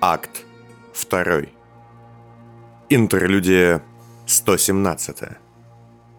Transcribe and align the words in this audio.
Акт 0.00 0.44
2. 1.10 1.46
Интерлюдия 2.88 3.82
117. 4.26 5.16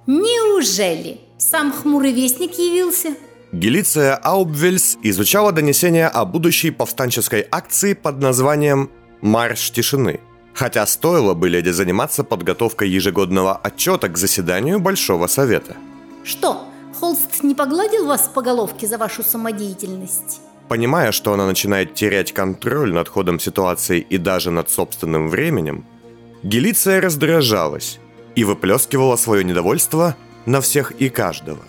Неужели? 0.06 1.22
Сам 1.38 1.72
хмурый 1.72 2.12
вестник 2.12 2.56
явился? 2.56 3.16
Гелиция 3.54 4.16
Аубвельс 4.16 4.98
изучала 5.02 5.54
донесения 5.54 6.10
о 6.10 6.26
будущей 6.26 6.72
повстанческой 6.72 7.48
акции 7.50 7.94
под 7.94 8.22
названием 8.22 8.92
«Марш 9.22 9.72
тишины», 9.72 10.20
хотя 10.54 10.86
стоило 10.86 11.34
бы 11.34 11.48
леди 11.48 11.70
заниматься 11.70 12.26
подготовкой 12.26 12.90
ежегодного 12.90 13.56
отчета 13.56 14.10
к 14.10 14.18
заседанию 14.18 14.82
Большого 14.82 15.28
Совета. 15.28 15.78
Что, 16.26 16.66
Холст 17.00 17.44
не 17.44 17.56
погладил 17.56 18.08
вас 18.08 18.28
по 18.28 18.42
головке 18.42 18.88
за 18.88 18.98
вашу 18.98 19.24
самодеятельность? 19.24 20.42
Понимая, 20.70 21.12
что 21.12 21.34
она 21.34 21.48
начинает 21.48 21.96
терять 21.96 22.32
контроль 22.32 22.94
над 22.94 23.10
ходом 23.10 23.40
ситуации 23.40 24.00
и 24.00 24.18
даже 24.18 24.52
над 24.52 24.70
собственным 24.70 25.28
временем, 25.28 25.84
Гелиция 26.44 27.02
раздражалась 27.02 28.00
и 28.36 28.44
выплескивала 28.44 29.18
свое 29.18 29.44
недовольство 29.44 30.16
на 30.46 30.62
всех 30.62 30.92
и 30.92 31.10
каждого. 31.10 31.64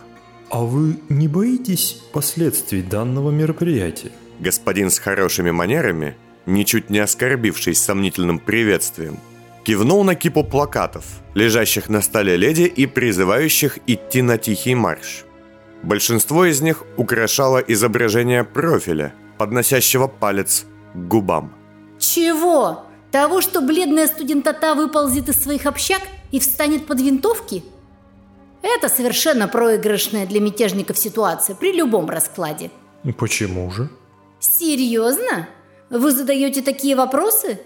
А 0.51 0.61
вы 0.61 0.97
не 1.09 1.29
боитесь 1.29 2.03
последствий 2.13 2.83
данного 2.83 3.31
мероприятия? 3.31 4.13
Господин 4.39 4.91
с 4.91 4.99
хорошими 4.99 5.51
манерами, 5.51 6.17
ничуть 6.47 6.91
не 6.91 6.99
оскорбившись 6.99 7.83
сомнительным 7.83 8.39
приветствием, 8.39 9.19
кивнул 9.65 10.05
на 10.05 10.15
кипу 10.15 10.45
плакатов, 10.45 11.05
лежащих 11.35 11.89
на 11.89 12.03
столе 12.03 12.37
леди 12.37 12.63
и 12.63 12.87
призывающих 12.87 13.79
идти 13.87 14.23
на 14.23 14.39
тихий 14.39 14.75
марш. 14.75 15.25
Большинство 15.83 16.45
из 16.45 16.61
них 16.61 16.85
украшало 16.97 17.59
изображение 17.59 18.45
профиля, 18.45 19.15
подносящего 19.39 20.09
палец 20.09 20.65
к 20.95 20.99
губам. 20.99 21.55
Чего? 21.99 22.85
Того, 23.11 23.41
что 23.41 23.61
бледная 23.61 24.07
студентота 24.07 24.75
выползет 24.75 25.29
из 25.29 25.43
своих 25.43 25.67
общак 25.67 26.03
и 26.31 26.39
встанет 26.39 26.87
под 26.87 27.01
винтовки? 27.01 27.65
Это 28.63 28.89
совершенно 28.89 29.49
проигрышная 29.49 30.27
для 30.27 30.41
мятежников 30.41 30.99
ситуация 30.99 31.57
при 31.57 31.73
любом 31.73 32.11
раскладе. 32.11 32.71
Почему 33.19 33.71
же? 33.71 33.89
Серьезно? 34.39 35.49
Вы 35.89 36.13
задаете 36.13 36.61
такие 36.63 36.95
вопросы? 36.95 37.59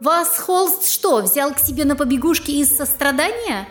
Вас 0.00 0.38
Холст 0.38 0.86
что, 0.86 1.22
взял 1.22 1.54
к 1.54 1.58
себе 1.58 1.84
на 1.84 1.96
побегушки 1.96 2.50
из 2.50 2.76
сострадания? 2.76 3.66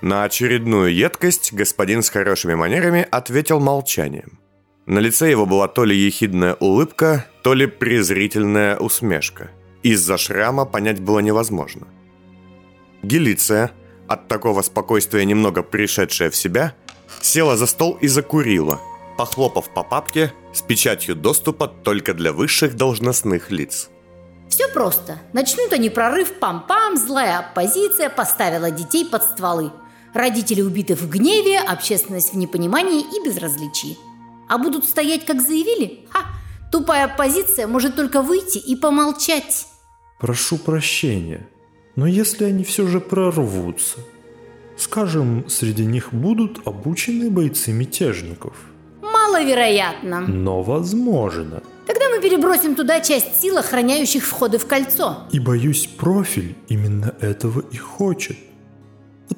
На 0.00 0.22
очередную 0.22 0.94
едкость 0.94 1.52
господин 1.52 2.02
с 2.02 2.10
хорошими 2.10 2.54
манерами 2.54 3.06
ответил 3.10 3.58
молчанием. 3.58 4.38
На 4.86 5.00
лице 5.00 5.28
его 5.28 5.44
была 5.44 5.66
то 5.66 5.84
ли 5.84 5.96
ехидная 5.96 6.54
улыбка, 6.54 7.26
то 7.42 7.52
ли 7.52 7.66
презрительная 7.66 8.78
усмешка. 8.78 9.50
Из-за 9.82 10.16
шрама 10.16 10.66
понять 10.66 11.00
было 11.00 11.18
невозможно. 11.18 11.88
Гелиция, 13.02 13.72
от 14.06 14.28
такого 14.28 14.62
спокойствия 14.62 15.24
немного 15.24 15.62
пришедшая 15.62 16.30
в 16.30 16.36
себя, 16.36 16.74
села 17.20 17.56
за 17.56 17.66
стол 17.66 17.98
и 18.00 18.06
закурила, 18.06 18.80
похлопав 19.16 19.68
по 19.68 19.82
папке 19.82 20.32
с 20.54 20.62
печатью 20.62 21.16
доступа 21.16 21.66
только 21.66 22.14
для 22.14 22.32
высших 22.32 22.76
должностных 22.76 23.50
лиц. 23.50 23.90
Все 24.48 24.68
просто. 24.68 25.18
Начнут 25.32 25.72
они 25.72 25.90
прорыв, 25.90 26.32
пам-пам, 26.40 26.96
злая 26.96 27.40
оппозиция 27.40 28.08
поставила 28.08 28.70
детей 28.70 29.04
под 29.04 29.24
стволы– 29.24 29.72
Родители 30.18 30.62
убиты 30.62 30.96
в 30.96 31.08
гневе, 31.08 31.60
общественность 31.60 32.32
в 32.32 32.36
непонимании 32.36 33.02
и 33.02 33.24
безразличии. 33.24 33.96
А 34.48 34.58
будут 34.58 34.84
стоять, 34.84 35.24
как 35.24 35.40
заявили? 35.40 36.00
Ха! 36.10 36.22
Тупая 36.72 37.04
оппозиция 37.04 37.68
может 37.68 37.94
только 37.94 38.20
выйти 38.20 38.58
и 38.58 38.74
помолчать. 38.74 39.68
Прошу 40.18 40.58
прощения, 40.58 41.46
но 41.94 42.08
если 42.08 42.46
они 42.46 42.64
все 42.64 42.88
же 42.88 42.98
прорвутся, 42.98 44.00
скажем, 44.76 45.48
среди 45.48 45.86
них 45.86 46.12
будут 46.12 46.66
обучены 46.66 47.30
бойцы 47.30 47.70
мятежников. 47.70 48.54
Маловероятно. 49.00 50.22
Но 50.22 50.64
возможно. 50.64 51.62
Тогда 51.86 52.08
мы 52.08 52.20
перебросим 52.20 52.74
туда 52.74 52.98
часть 52.98 53.40
сил, 53.40 53.56
охраняющих 53.56 54.24
входы 54.24 54.58
в 54.58 54.66
кольцо. 54.66 55.28
И 55.30 55.38
боюсь, 55.38 55.86
профиль 55.86 56.56
именно 56.66 57.14
этого 57.20 57.62
и 57.70 57.76
хочет 57.76 58.36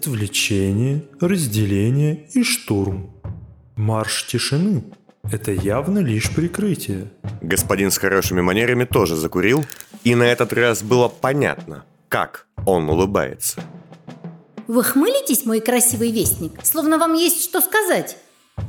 отвлечение, 0.01 1.05
разделение 1.21 2.27
и 2.33 2.43
штурм. 2.43 3.11
Марш 3.77 4.27
тишины– 4.27 4.83
это 5.31 5.53
явно 5.53 5.99
лишь 5.99 6.35
прикрытие. 6.35 7.13
Господин 7.43 7.91
с 7.91 7.99
хорошими 7.99 8.41
манерами 8.41 8.85
тоже 8.85 9.15
закурил, 9.15 9.63
и 10.03 10.15
на 10.15 10.23
этот 10.23 10.55
раз 10.55 10.83
было 10.83 11.09
понятно, 11.09 11.85
как 12.09 12.47
он 12.65 12.89
улыбается. 12.89 13.63
Вы 14.69 14.83
хмылитесь, 14.85 15.45
мой 15.45 15.61
красивый 15.61 16.13
вестник, 16.13 16.53
словно 16.63 16.97
вам 16.97 17.13
есть 17.13 17.45
что 17.45 17.61
сказать? 17.61 18.17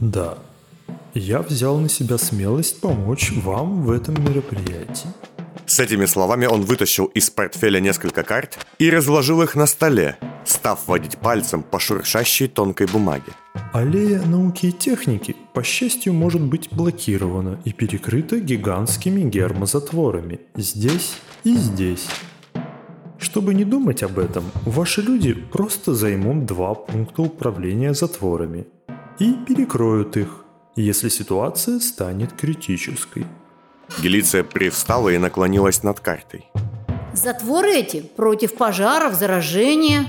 Да, 0.02 0.38
я 1.14 1.41
взял 1.41 1.78
на 1.78 1.88
себя 1.88 2.18
смелость 2.18 2.81
помочь 2.81 3.31
вам 3.31 3.84
в 3.84 3.91
этом 3.91 4.22
мероприятии. 4.22 5.08
С 5.66 5.79
этими 5.79 6.05
словами 6.05 6.45
он 6.45 6.61
вытащил 6.61 7.05
из 7.05 7.29
портфеля 7.29 7.79
несколько 7.79 8.23
карт 8.23 8.57
и 8.79 8.89
разложил 8.89 9.41
их 9.41 9.55
на 9.55 9.66
столе, 9.66 10.17
став 10.44 10.88
водить 10.88 11.17
пальцем 11.17 11.63
по 11.63 11.79
шуршащей 11.79 12.47
тонкой 12.47 12.88
бумаге. 12.88 13.31
Аллея 13.73 14.22
науки 14.22 14.67
и 14.67 14.72
техники, 14.72 15.35
по 15.53 15.63
счастью, 15.63 16.13
может 16.13 16.41
быть 16.41 16.69
блокирована 16.72 17.59
и 17.66 17.72
перекрыта 17.72 18.39
гигантскими 18.39 19.22
гермозатворами 19.29 20.41
здесь 20.55 21.16
и 21.44 21.55
здесь. 21.55 22.07
Чтобы 23.17 23.53
не 23.53 23.63
думать 23.63 24.03
об 24.03 24.17
этом, 24.17 24.43
ваши 24.66 25.01
люди 25.01 25.33
просто 25.33 25.93
займут 25.93 26.45
два 26.45 26.73
пункта 26.73 27.22
управления 27.22 27.93
затворами 27.93 28.66
и 29.19 29.33
перекроют 29.47 30.17
их, 30.17 30.43
если 30.75 31.09
ситуация 31.09 31.79
станет 31.79 32.33
критической. 32.33 33.25
Гелиция 34.00 34.44
привстала 34.44 35.09
и 35.09 35.18
наклонилась 35.18 35.84
над 35.84 36.00
картой. 36.00 36.46
Затворы 37.13 37.74
эти 37.74 38.02
против 38.02 38.56
пожаров, 38.56 39.16
заражения. 39.16 40.06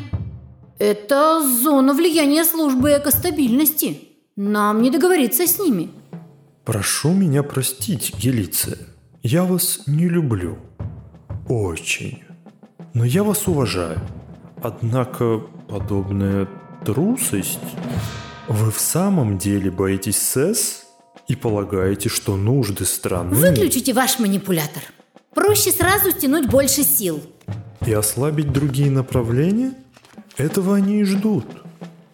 Это 0.79 1.43
зона 1.43 1.95
влияния 1.95 2.45
службы 2.45 2.93
экостабильности. 2.93 4.09
Нам 4.37 4.83
не 4.83 4.91
договориться 4.91 5.47
с 5.47 5.59
ними. 5.59 5.91
Прошу 6.65 7.13
меня 7.13 7.43
простить, 7.43 8.15
Гелиция. 8.19 8.79
Я 9.23 9.45
вас 9.45 9.83
не 9.87 10.09
люблю. 10.09 10.59
Очень. 11.49 12.23
Но 12.95 13.05
я 13.05 13.25
вас 13.25 13.49
уважаю. 13.49 14.01
Однако 14.63 15.41
подобная 15.69 16.49
трусость... 16.85 17.59
Вы 18.49 18.71
в 18.71 18.81
самом 18.81 19.39
деле 19.39 19.71
боитесь 19.71 20.21
СЭС? 20.21 20.82
И 21.33 21.35
полагаете, 21.35 22.11
что 22.11 22.37
нужды 22.37 22.85
страны... 22.85 23.35
Выключите 23.35 23.95
ваш 23.95 24.19
манипулятор. 24.19 24.83
Проще 25.33 25.73
сразу 25.73 26.11
стянуть 26.11 26.51
больше 26.51 26.85
сил. 26.85 27.23
И 27.87 27.93
ослабить 27.95 28.53
другие 28.53 28.91
направления? 28.91 29.73
Этого 30.37 30.77
они 30.77 31.01
и 31.01 31.05
ждут. 31.05 31.47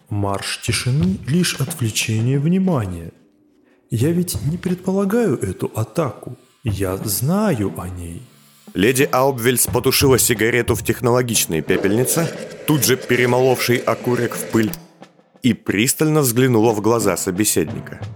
Марш 0.09 0.61
тишины– 0.63 1.19
лишь 1.27 1.57
отвлечение 1.57 2.39
внимания. 2.39 3.11
Я 3.91 4.13
ведь 4.13 4.37
не 4.45 4.57
предполагаю 4.57 5.37
эту 5.37 5.69
атаку. 5.75 6.37
Я 6.63 6.97
знаю 6.99 7.75
о 7.77 7.89
ней. 7.89 8.23
Леди 8.75 9.09
Аубвельс 9.11 9.67
потушила 9.67 10.21
сигарету 10.21 10.77
в 10.77 10.85
технологичной 10.85 11.61
пепельнице, 11.61 12.33
тут 12.69 12.85
же 12.85 12.97
перемоловший 12.97 13.79
окурок 13.79 14.37
в 14.37 14.45
пыль, 14.53 14.71
и 15.43 15.55
пристально 15.55 16.21
взглянула 16.21 16.73
в 16.73 16.81
глаза 16.81 17.17
собеседника– 17.17 18.01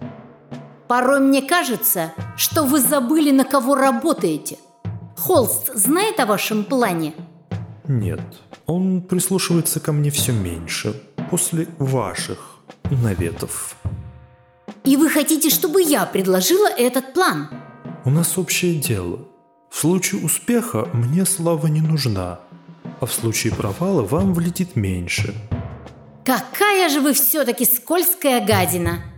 Порой 0.88 1.20
мне 1.20 1.43
кажется, 1.43 2.12
что 2.37 2.65
вы 2.65 2.81
забыли, 2.81 3.31
на 3.31 3.44
кого 3.44 3.75
работаете. 3.75 4.59
Холст 5.16 5.72
знает 5.75 6.20
о 6.20 6.26
вашем 6.26 6.64
плане? 6.64 7.14
Нет, 7.87 8.20
он 8.67 9.02
прислушивается 9.02 9.81
ко 9.81 9.93
мне 9.93 10.11
все 10.11 10.32
меньше 10.32 11.00
после 11.31 11.69
ваших 11.79 12.58
наветов. 12.90 13.76
И 14.84 14.96
вы 14.96 15.08
хотите, 15.08 15.49
чтобы 15.50 15.82
я 15.82 16.05
предложила 16.06 16.67
этот 16.67 17.14
план? 17.14 17.49
У 18.05 18.11
нас 18.11 18.37
общее 18.37 18.75
дело. 18.75 19.20
В 19.70 19.78
случае 19.78 20.25
успеха 20.25 20.88
мне 20.93 21.25
слава 21.25 21.69
не 21.69 21.81
нужна, 21.81 22.40
а 23.00 23.06
в 23.06 23.12
случае 23.12 23.55
провала 23.55 24.02
вам 24.02 24.35
влетит 24.35 24.76
меньше. 24.76 25.35
Какая 26.25 26.88
же 26.88 27.00
вы 27.00 27.12
все-таки 27.14 27.64
скользкая 27.64 28.44
гадина! 28.44 29.12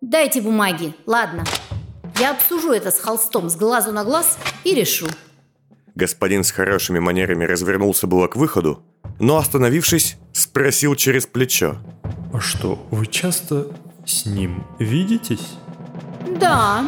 Дайте 0.00 0.40
бумаги, 0.40 0.94
ладно. 1.06 1.44
Я 2.18 2.32
обсужу 2.32 2.72
это 2.72 2.90
с 2.90 3.00
холстом 3.00 3.48
с 3.50 3.56
глазу 3.56 3.92
на 3.92 4.04
глаз 4.04 4.38
и 4.64 4.74
решу. 4.74 5.06
Господин 5.94 6.44
с 6.44 6.50
хорошими 6.50 6.98
манерами 7.00 7.44
развернулся 7.44 8.06
было 8.06 8.28
к 8.28 8.36
выходу, 8.36 8.82
но 9.18 9.36
остановившись, 9.36 10.16
спросил 10.32 10.94
через 10.94 11.26
плечо. 11.26 11.78
А 12.32 12.40
что, 12.40 12.86
вы 12.90 13.06
часто 13.06 13.68
с 14.06 14.24
ним 14.26 14.64
видитесь? 14.78 15.54
Да. 16.38 16.86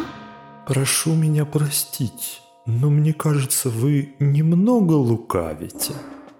Прошу 0.67 1.13
меня 1.13 1.45
простить. 1.45 2.41
но 2.65 2.89
мне 2.89 3.13
кажется, 3.13 3.69
вы 3.69 4.15
немного 4.19 4.93
лукавите. 4.93 5.93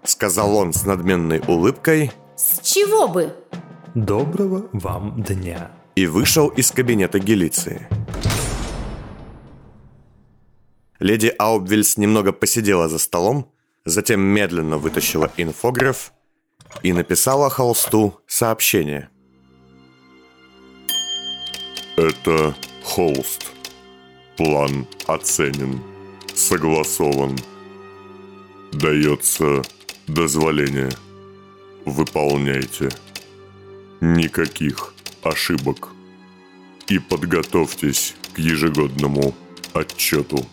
Сказал 0.04 0.56
он 0.56 0.72
с 0.74 0.86
надменной 0.86 1.42
улыбкой 1.48 2.12
С 2.36 2.60
чего 2.62 3.08
бы? 3.08 3.36
Доброго 3.96 4.68
вам 4.72 5.22
дня. 5.22 5.72
И 5.96 6.06
вышел 6.06 6.48
из 6.48 6.72
кабинета 6.72 7.20
Гелиции. 7.20 7.88
Леди 11.00 11.34
Аубвельс 11.40 11.98
немного 11.98 12.32
посидела 12.32 12.88
за 12.88 13.00
столом, 13.00 13.52
затем 13.86 14.22
медленно 14.22 14.78
вытащила 14.78 15.32
инфограф 15.38 16.14
и 16.84 16.94
написала 16.94 17.50
холсту 17.50 18.20
сообщение. 18.28 19.10
Это 21.98 22.56
холст. 22.84 23.52
План 24.38 24.88
оценен. 25.08 25.82
Согласован. 26.34 27.38
Дается 28.72 29.62
дозволение. 30.08 30.90
Выполняйте. 31.86 32.90
Никаких 34.00 34.94
ошибок. 35.24 35.90
И 36.88 37.00
подготовьтесь 37.00 38.16
к 38.34 38.40
ежегодному 38.40 39.34
отчету. 39.74 40.46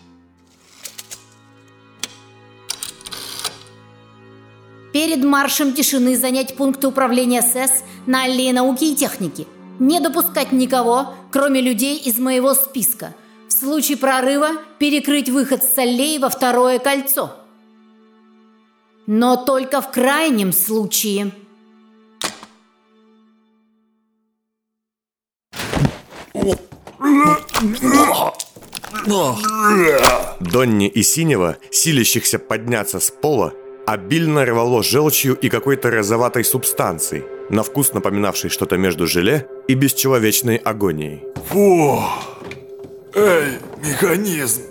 Перед 4.93 5.23
маршем 5.23 5.73
тишины 5.73 6.17
занять 6.17 6.55
пункты 6.55 6.87
управления 6.87 7.41
СЭС 7.41 7.83
на 8.05 8.23
аллее 8.23 8.53
науки 8.53 8.85
и 8.85 8.95
техники. 8.95 9.47
Не 9.79 9.99
допускать 9.99 10.51
никого, 10.51 11.13
кроме 11.31 11.61
людей 11.61 11.97
из 11.97 12.17
моего 12.17 12.53
списка. 12.53 13.15
В 13.47 13.51
случае 13.51 13.97
прорыва 13.97 14.49
перекрыть 14.79 15.29
выход 15.29 15.63
с 15.63 15.77
аллеи 15.77 16.17
во 16.17 16.29
второе 16.29 16.79
кольцо. 16.79 17.35
Но 19.05 19.35
только 19.37 19.81
в 19.81 19.91
крайнем 19.91 20.53
случае. 20.53 21.31
Донни 30.39 30.87
и 30.87 31.03
Синего, 31.03 31.57
силящихся 31.71 32.39
подняться 32.39 32.99
с 32.99 33.11
пола, 33.11 33.53
обильно 33.85 34.45
рвало 34.45 34.83
желчью 34.83 35.35
и 35.35 35.49
какой-то 35.49 35.89
розоватой 35.89 36.43
субстанцией, 36.43 37.23
на 37.49 37.63
вкус 37.63 37.93
напоминавшей 37.93 38.49
что-то 38.49 38.77
между 38.77 39.07
желе 39.07 39.47
и 39.67 39.73
бесчеловечной 39.73 40.57
агонией. 40.57 41.23
Фу! 41.49 42.03
Эй, 43.15 43.59
механизм! 43.83 44.61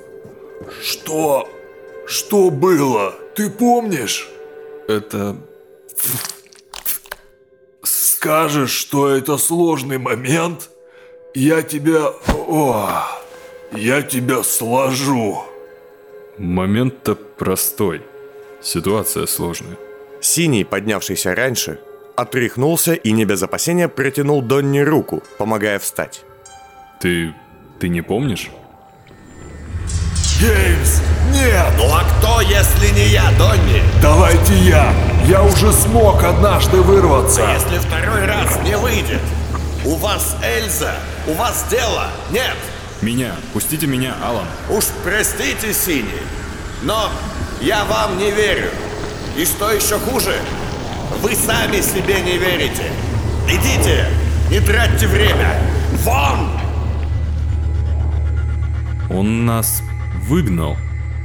Что? 0.82 1.48
Что 2.06 2.50
было? 2.50 3.14
Ты 3.34 3.50
помнишь? 3.50 4.28
Это... 4.86 5.36
Скажешь, 7.82 8.70
что 8.70 9.08
это 9.10 9.36
сложный 9.36 9.98
момент? 9.98 10.70
Я 11.34 11.62
тебя... 11.62 12.06
О, 12.48 13.04
я 13.72 14.02
тебя 14.02 14.42
сложу. 14.42 15.44
Момент-то 16.38 17.14
простой. 17.14 18.02
Ситуация 18.62 19.26
сложная. 19.26 19.76
Синий, 20.20 20.64
поднявшийся 20.64 21.34
раньше, 21.34 21.80
отряхнулся 22.16 22.94
и 22.94 23.12
не 23.12 23.24
без 23.24 23.42
опасения 23.42 23.88
протянул 23.88 24.42
Донни 24.42 24.80
руку, 24.80 25.22
помогая 25.38 25.78
встать. 25.78 26.22
Ты... 27.00 27.34
ты 27.78 27.88
не 27.88 28.00
помнишь? 28.00 28.50
Геймс! 30.40 31.02
Нет! 31.32 31.66
Ну 31.76 31.84
а 31.92 32.04
кто, 32.04 32.40
если 32.40 32.94
не 32.94 33.08
я, 33.08 33.30
Донни? 33.36 33.82
Давайте 34.00 34.54
я! 34.54 34.94
Я 35.26 35.42
уже 35.42 35.72
смог 35.72 36.22
однажды 36.24 36.80
вырваться! 36.80 37.42
Если 37.52 37.78
второй 37.78 38.24
раз 38.24 38.58
не 38.64 38.76
выйдет, 38.76 39.20
у 39.84 39.94
вас 39.96 40.36
Эльза, 40.42 40.94
у 41.26 41.32
вас 41.32 41.66
дело, 41.70 42.08
нет? 42.30 42.56
Меня! 43.02 43.32
Пустите 43.52 43.86
меня, 43.86 44.14
Алан! 44.22 44.46
Уж 44.70 44.84
простите, 45.04 45.72
Синий, 45.72 46.22
но 46.82 47.10
я 47.60 47.84
вам 47.84 48.18
не 48.18 48.30
верю. 48.30 48.70
И 49.36 49.44
что 49.44 49.70
еще 49.70 49.98
хуже, 49.98 50.34
вы 51.22 51.34
сами 51.34 51.80
себе 51.80 52.20
не 52.20 52.38
верите. 52.38 52.90
Идите, 53.46 54.06
не 54.50 54.60
тратьте 54.60 55.06
время. 55.06 55.60
Вон! 56.04 56.50
Он 59.10 59.46
нас 59.46 59.82
выгнал. 60.26 60.76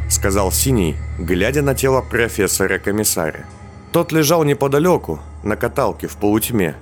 Сказал 0.09 0.51
Синий, 0.51 0.95
глядя 1.17 1.61
на 1.61 1.73
тело 1.73 2.01
профессора-комиссара. 2.01 3.45
Тот 3.91 4.11
лежал 4.11 4.43
неподалеку, 4.43 5.19
на 5.43 5.55
каталке 5.55 6.07
в 6.07 6.15
полутьме, 6.17 6.75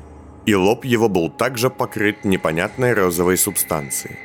и 0.46 0.56
лоб 0.56 0.86
его 0.86 1.10
был 1.10 1.30
также 1.30 1.70
покрыт 1.70 2.26
непонятной 2.26 2.94
розовой 2.94 3.38
субстанцией. 3.38 4.18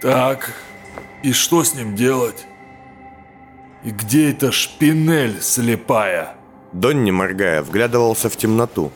Так, 0.00 0.54
и 1.22 1.32
что 1.32 1.62
с 1.62 1.74
ним 1.74 1.94
делать? 1.94 2.46
И 3.84 3.90
где 3.90 4.30
эта 4.30 4.52
шпинель 4.52 5.40
слепая? 5.40 6.36
Донни, 6.72 7.10
моргая, 7.10 7.62
вглядывался 7.62 8.28
в 8.28 8.36
темноту. 8.36 8.92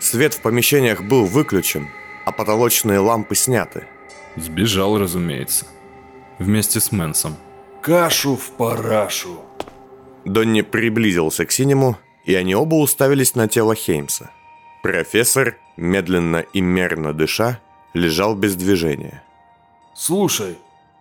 Свет 0.00 0.34
в 0.34 0.40
помещениях 0.40 1.02
был 1.02 1.26
выключен, 1.26 1.88
а 2.24 2.32
потолочные 2.32 2.98
лампы 2.98 3.34
сняты. 3.34 3.84
Сбежал, 4.36 4.98
разумеется. 4.98 5.66
Вместе 6.38 6.80
с 6.80 6.90
Мэнсом. 6.90 7.36
Кашу 7.82 8.36
в 8.36 8.50
парашу. 8.52 9.40
Донни 10.24 10.62
приблизился 10.62 11.46
к 11.46 11.52
синему, 11.52 11.96
и 12.24 12.34
они 12.34 12.54
оба 12.54 12.74
уставились 12.76 13.34
на 13.34 13.48
тело 13.48 13.74
Хеймса. 13.74 14.30
Профессор, 14.82 15.56
медленно 15.82 16.38
и 16.38 16.60
мерно 16.60 17.12
дыша, 17.12 17.60
лежал 17.92 18.34
без 18.34 18.56
движения. 18.56 19.22
Слушай, 19.94 20.56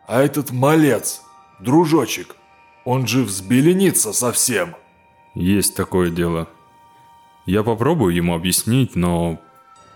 а 0.07 0.21
этот 0.21 0.51
малец, 0.51 1.21
дружочек, 1.59 2.35
он 2.83 3.07
же 3.07 3.23
взбеленится 3.23 4.11
совсем. 4.11 4.75
Есть 5.33 5.75
такое 5.75 6.09
дело. 6.09 6.49
Я 7.45 7.63
попробую 7.63 8.13
ему 8.13 8.35
объяснить, 8.35 8.95
но 8.95 9.39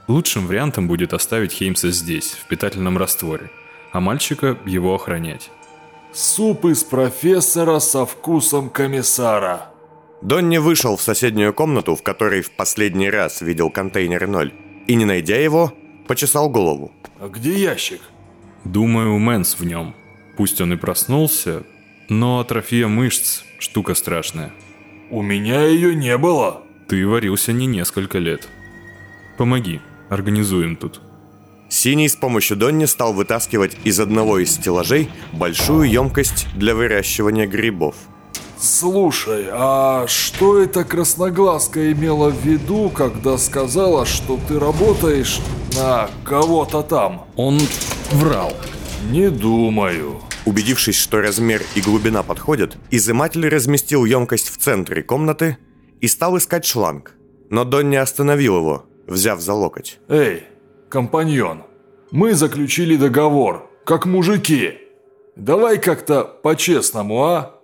лучшим 0.08 0.48
вариантом 0.48 0.88
будет 0.88 1.14
оставить 1.14 1.52
Хеймса 1.52 1.90
здесь, 1.90 2.32
в 2.32 2.48
питательном 2.48 2.98
растворе, 2.98 3.52
а 3.92 4.00
мальчика 4.00 4.58
его 4.66 4.96
охранять. 4.96 5.52
Суп 6.14 6.66
из 6.66 6.84
профессора 6.84 7.80
со 7.80 8.06
вкусом 8.06 8.70
комиссара. 8.70 9.74
Донни 10.22 10.58
вышел 10.58 10.96
в 10.96 11.02
соседнюю 11.02 11.54
комнату, 11.54 11.96
в 11.96 12.02
которой 12.02 12.42
в 12.42 12.52
последний 12.52 13.10
раз 13.10 13.42
видел 13.42 13.70
контейнер 13.70 14.26
0, 14.26 14.54
и, 14.88 14.96
не 14.96 15.06
найдя 15.06 15.38
его, 15.38 15.74
почесал 16.08 16.50
голову. 16.50 16.92
А 17.20 17.30
где 17.30 17.58
ящик? 17.58 18.02
Думаю, 18.64 19.18
Мэнс 19.20 19.60
в 19.60 19.66
нем. 19.66 19.96
Пусть 20.38 20.60
он 20.62 20.74
и 20.74 20.76
проснулся, 20.76 21.64
но 22.10 22.40
атрофия 22.40 22.88
мышц– 22.88 23.44
штука 23.60 23.96
страшная. 23.96 24.52
У 25.10 25.22
меня 25.22 25.64
ее 25.64 25.96
не 25.96 26.18
было. 26.18 26.64
Ты 26.88 27.08
варился 27.08 27.54
не 27.54 27.68
несколько 27.68 28.20
лет. 28.20 28.48
Помоги, 29.38 29.82
организуем 30.10 30.76
тут. 30.76 31.02
Синий 31.70 32.08
с 32.08 32.16
помощью 32.16 32.58
Донни 32.58 32.86
стал 32.86 33.14
вытаскивать 33.14 33.78
из 33.84 34.00
одного 34.00 34.40
из 34.40 34.52
стеллажей 34.52 35.10
большую 35.34 35.90
емкость 35.90 36.48
для 36.56 36.76
выращивания 36.76 37.48
грибов. 37.48 37.96
Слушай, 38.58 39.48
а 39.52 40.08
что 40.08 40.62
эта 40.62 40.84
красноглазка 40.84 41.92
имела 41.92 42.30
в 42.30 42.46
виду, 42.46 42.90
когда 42.90 43.38
сказала, 43.38 44.06
что 44.06 44.40
ты 44.48 44.60
работаешь 44.60 45.40
на 45.76 46.10
кого-то 46.24 46.82
там? 46.82 47.26
Он 47.36 47.60
врал. 48.12 48.54
Не 49.12 49.30
думаю. 49.30 50.22
Убедившись, 50.46 50.98
что 50.98 51.22
размер 51.22 51.64
и 51.76 51.82
глубина 51.82 52.24
подходят, 52.24 52.78
изыматель 52.92 53.48
разместил 53.48 54.06
емкость 54.06 54.50
в 54.50 54.58
центре 54.58 55.04
комнаты 55.04 55.58
и 56.02 56.08
стал 56.08 56.38
искать 56.38 56.66
шланг. 56.66 57.14
Но 57.50 57.66
Донни 57.66 57.96
остановил 57.96 58.58
его, 58.58 58.86
взяв 59.08 59.40
за 59.42 59.54
локоть. 59.54 60.00
Эй, 60.08 60.44
компаньон, 60.90 61.64
мы 62.12 62.34
заключили 62.34 62.96
договор, 62.96 63.70
как 63.86 64.06
мужики. 64.06 64.78
Давай 65.36 65.78
как-то 65.78 66.24
по-честному, 66.24 67.24
а? 67.26 67.55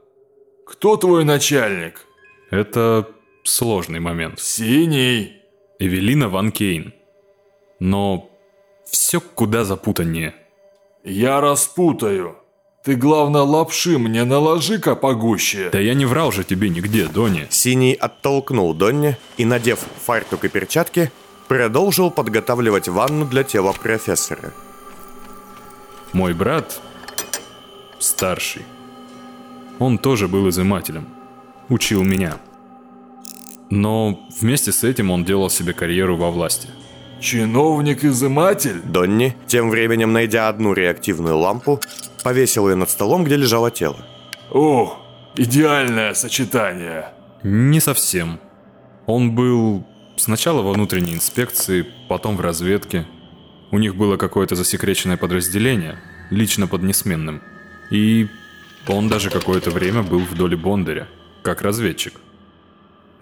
Кто 0.71 0.95
твой 0.95 1.25
начальник? 1.25 2.07
Это 2.49 3.05
сложный 3.43 3.99
момент. 3.99 4.39
Синий. 4.39 5.33
Эвелина 5.79 6.29
Ван 6.29 6.51
Кейн. 6.51 6.93
Но 7.79 8.29
все 8.85 9.19
куда 9.19 9.65
запутаннее. 9.65 10.33
Я 11.03 11.41
распутаю. 11.41 12.37
Ты, 12.85 12.95
главное, 12.95 13.41
лапши 13.41 13.97
мне 13.97 14.23
наложи-ка 14.23 14.95
погуще. 14.95 15.69
Да 15.71 15.79
я 15.79 15.93
не 15.93 16.05
врал 16.05 16.31
же 16.31 16.45
тебе 16.45 16.69
нигде, 16.69 17.07
Донни. 17.07 17.47
Синий 17.49 17.93
оттолкнул 17.93 18.73
Донни 18.73 19.17
и, 19.35 19.43
надев 19.43 19.79
фартук 20.05 20.45
и 20.45 20.47
перчатки, 20.47 21.11
продолжил 21.49 22.11
подготавливать 22.11 22.87
ванну 22.87 23.25
для 23.25 23.43
тела 23.43 23.73
профессора. 23.73 24.53
Мой 26.13 26.33
брат 26.33 26.79
старший. 27.99 28.63
Он 29.81 29.97
тоже 29.97 30.27
был 30.27 30.47
изымателем. 30.47 31.07
Учил 31.67 32.03
меня. 32.03 32.37
Но 33.71 34.27
вместе 34.39 34.71
с 34.71 34.83
этим 34.83 35.09
он 35.09 35.25
делал 35.25 35.49
себе 35.49 35.73
карьеру 35.73 36.17
во 36.17 36.29
власти. 36.29 36.67
Чиновник-изыматель? 37.19 38.79
Донни, 38.83 39.35
тем 39.47 39.71
временем 39.71 40.13
найдя 40.13 40.49
одну 40.49 40.73
реактивную 40.73 41.35
лампу, 41.35 41.79
повесил 42.23 42.69
ее 42.69 42.75
над 42.75 42.91
столом, 42.91 43.23
где 43.23 43.35
лежало 43.37 43.71
тело. 43.71 43.97
О, 44.51 44.99
идеальное 45.35 46.13
сочетание. 46.13 47.11
Не 47.41 47.79
совсем. 47.79 48.39
Он 49.07 49.33
был 49.33 49.83
сначала 50.15 50.61
во 50.61 50.73
внутренней 50.73 51.15
инспекции, 51.15 51.87
потом 52.07 52.37
в 52.37 52.41
разведке. 52.41 53.07
У 53.71 53.79
них 53.79 53.95
было 53.95 54.17
какое-то 54.17 54.53
засекреченное 54.53 55.17
подразделение, 55.17 55.97
лично 56.29 56.67
под 56.67 56.83
несменным. 56.83 57.41
И 57.89 58.27
он 58.87 59.07
даже 59.07 59.29
какое-то 59.29 59.71
время 59.71 60.03
был 60.03 60.19
в 60.19 60.35
доле 60.35 60.57
Бондаря, 60.57 61.07
как 61.43 61.61
разведчик. 61.61 62.13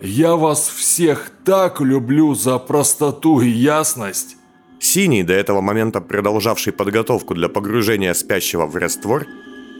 Я 0.01 0.35
вас 0.35 0.69
всех 0.69 1.31
так 1.43 1.81
люблю 1.81 2.33
за 2.33 2.57
простоту 2.57 3.41
и 3.41 3.49
ясность. 3.49 4.37
Синий, 4.79 5.23
до 5.23 5.33
этого 5.33 5.59
момента 5.59 5.99
продолжавший 5.99 6.71
подготовку 6.71 7.35
для 7.35 7.49
погружения 7.49 8.13
спящего 8.13 8.65
в 8.65 8.77
раствор, 8.77 9.25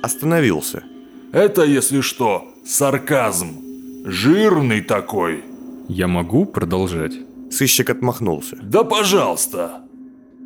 остановился. 0.04 0.84
Это, 1.32 1.64
если 1.64 2.02
что, 2.02 2.44
сарказм. 2.66 4.04
Жирный 4.06 4.82
такой. 4.82 5.44
Я 5.88 6.08
могу 6.08 6.46
продолжать? 6.46 7.14
Сыщик 7.50 7.90
отмахнулся. 7.90 8.58
Да 8.62 8.84
пожалуйста. 8.84 9.84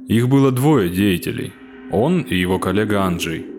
Их 0.08 0.30
было 0.30 0.52
двое 0.52 0.90
деятелей. 0.90 1.54
Он 1.92 2.22
и 2.22 2.36
его 2.36 2.60
коллега 2.60 3.04
Анджей. 3.04 3.53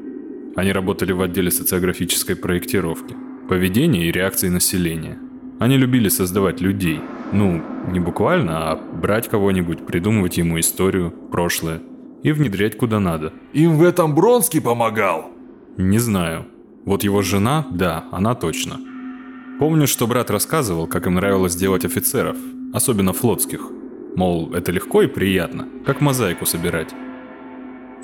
Они 0.56 0.73
работали 0.73 1.12
в 1.12 1.20
отделе 1.20 1.50
социографической 1.50 2.37
проектировки, 2.37 3.16
поведения 3.49 4.06
и 4.06 4.12
реакции 4.12 4.49
населения. 4.49 5.18
Они 5.58 5.76
любили 5.76 6.08
создавать 6.08 6.61
людей. 6.61 7.00
Ну, 7.32 7.62
не 7.90 8.00
буквально, 8.00 8.70
а 8.70 8.76
брать 8.76 9.28
кого-нибудь, 9.28 9.87
придумывать 9.87 10.37
ему 10.37 10.58
историю, 10.61 11.11
прошлое 11.30 11.80
и 12.25 12.32
внедрять 12.32 12.76
куда 12.76 12.99
надо. 12.99 13.32
Им 13.52 13.76
в 13.76 13.82
этом 13.82 14.14
Бронский 14.14 14.61
помогал? 14.61 15.30
Не 15.76 15.99
знаю. 15.99 16.46
Вот 16.84 17.04
его 17.04 17.23
жена, 17.23 17.66
да, 17.70 18.04
она 18.11 18.34
точно. 18.34 18.80
Помню, 19.58 19.87
что 19.87 20.06
брат 20.06 20.30
рассказывал, 20.30 20.87
как 20.87 21.06
им 21.06 21.14
нравилось 21.14 21.54
делать 21.54 21.84
офицеров, 21.84 22.37
особенно 22.73 23.12
флотских. 23.12 23.70
Мол, 24.16 24.52
это 24.54 24.73
легко 24.73 25.02
и 25.02 25.06
приятно, 25.06 25.68
как 25.84 26.00
мозаику 26.00 26.46
собирать. 26.46 26.94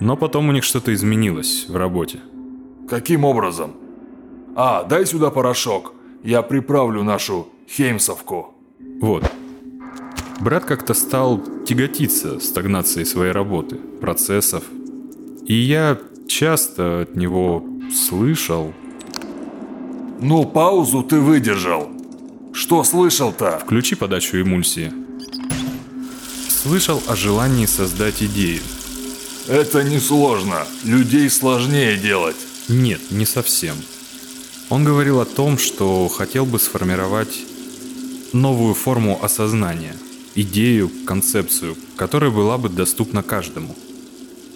Но 0.01 0.17
потом 0.17 0.49
у 0.49 0.53
них 0.53 0.65
что-то 0.65 0.93
изменилось 0.93 1.67
в 1.69 1.77
работе. 1.77 2.21
Каким 2.89 3.25
образом? 3.25 3.73
А, 4.57 4.85
дай 4.85 5.07
сюда 5.07 5.31
порошок. 5.31 5.93
Я 6.23 6.43
приправлю 6.43 7.03
нашу 7.03 7.49
Хеймсовку. 7.69 8.55
Вот. 9.01 9.25
Брат 10.41 10.65
как-то 10.65 10.95
стал 10.95 11.41
тяготиться 11.67 12.41
стагнацией 12.41 13.07
своей 13.07 13.33
работы, 13.33 13.77
процессов. 13.77 14.65
И 15.47 15.55
я 15.55 15.99
часто 16.29 17.03
от 17.03 17.17
него 17.17 17.65
слышал... 17.93 18.73
Ну, 20.21 20.45
паузу 20.45 21.03
ты 21.03 21.19
выдержал. 21.19 21.89
Что 22.53 22.85
слышал-то? 22.85 23.59
Включи 23.65 23.95
подачу 23.95 24.41
эмульсии. 24.41 24.93
Слышал 26.49 27.03
о 27.07 27.17
желании 27.17 27.67
создать 27.67 28.23
идею. 28.23 28.61
Это 29.49 29.83
несложно. 29.83 30.67
Людей 30.85 31.31
сложнее 31.31 31.97
делать. 31.97 32.37
Нет, 32.71 33.01
не 33.11 33.27
совсем. 33.27 33.75
Он 34.69 34.85
говорил 34.85 35.19
о 35.19 35.25
том, 35.25 35.59
что 35.59 36.07
хотел 36.07 36.47
бы 36.47 36.61
сформировать 36.61 37.43
новую 38.33 38.75
форму 38.75 39.19
осознания, 39.21 39.97
идею, 40.37 40.89
концепцию, 41.05 41.75
которая 41.97 42.31
была 42.31 42.59
бы 42.59 42.69
доступна 42.69 43.25
каждому. 43.25 43.75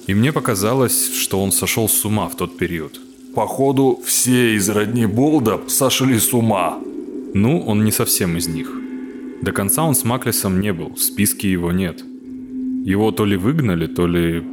И 0.07 0.15
мне 0.15 0.33
показалось, 0.33 1.13
что 1.13 1.43
он 1.43 1.51
сошел 1.51 1.89
с 1.89 2.05
ума 2.05 2.29
в 2.29 2.37
тот 2.37 2.57
период. 2.57 3.01
Походу, 3.35 4.01
все 4.07 4.55
из 4.55 4.69
родни 4.69 5.07
Болда 5.07 5.61
сошли 5.67 6.21
с 6.21 6.33
ума. 6.33 6.79
Ну, 7.35 7.61
он 7.67 7.85
не 7.85 7.91
совсем 7.91 8.37
из 8.37 8.47
них. 8.47 8.71
До 9.43 9.51
конца 9.51 9.83
он 9.83 9.97
с 9.97 10.05
Маклисом 10.05 10.61
не 10.61 10.73
был, 10.73 10.95
в 10.95 11.03
списке 11.03 11.51
его 11.51 11.73
нет. 11.73 12.05
Его 12.85 13.11
то 13.11 13.25
ли 13.25 13.37
выгнали, 13.37 13.89
то 13.89 14.07
ли... 14.07 14.45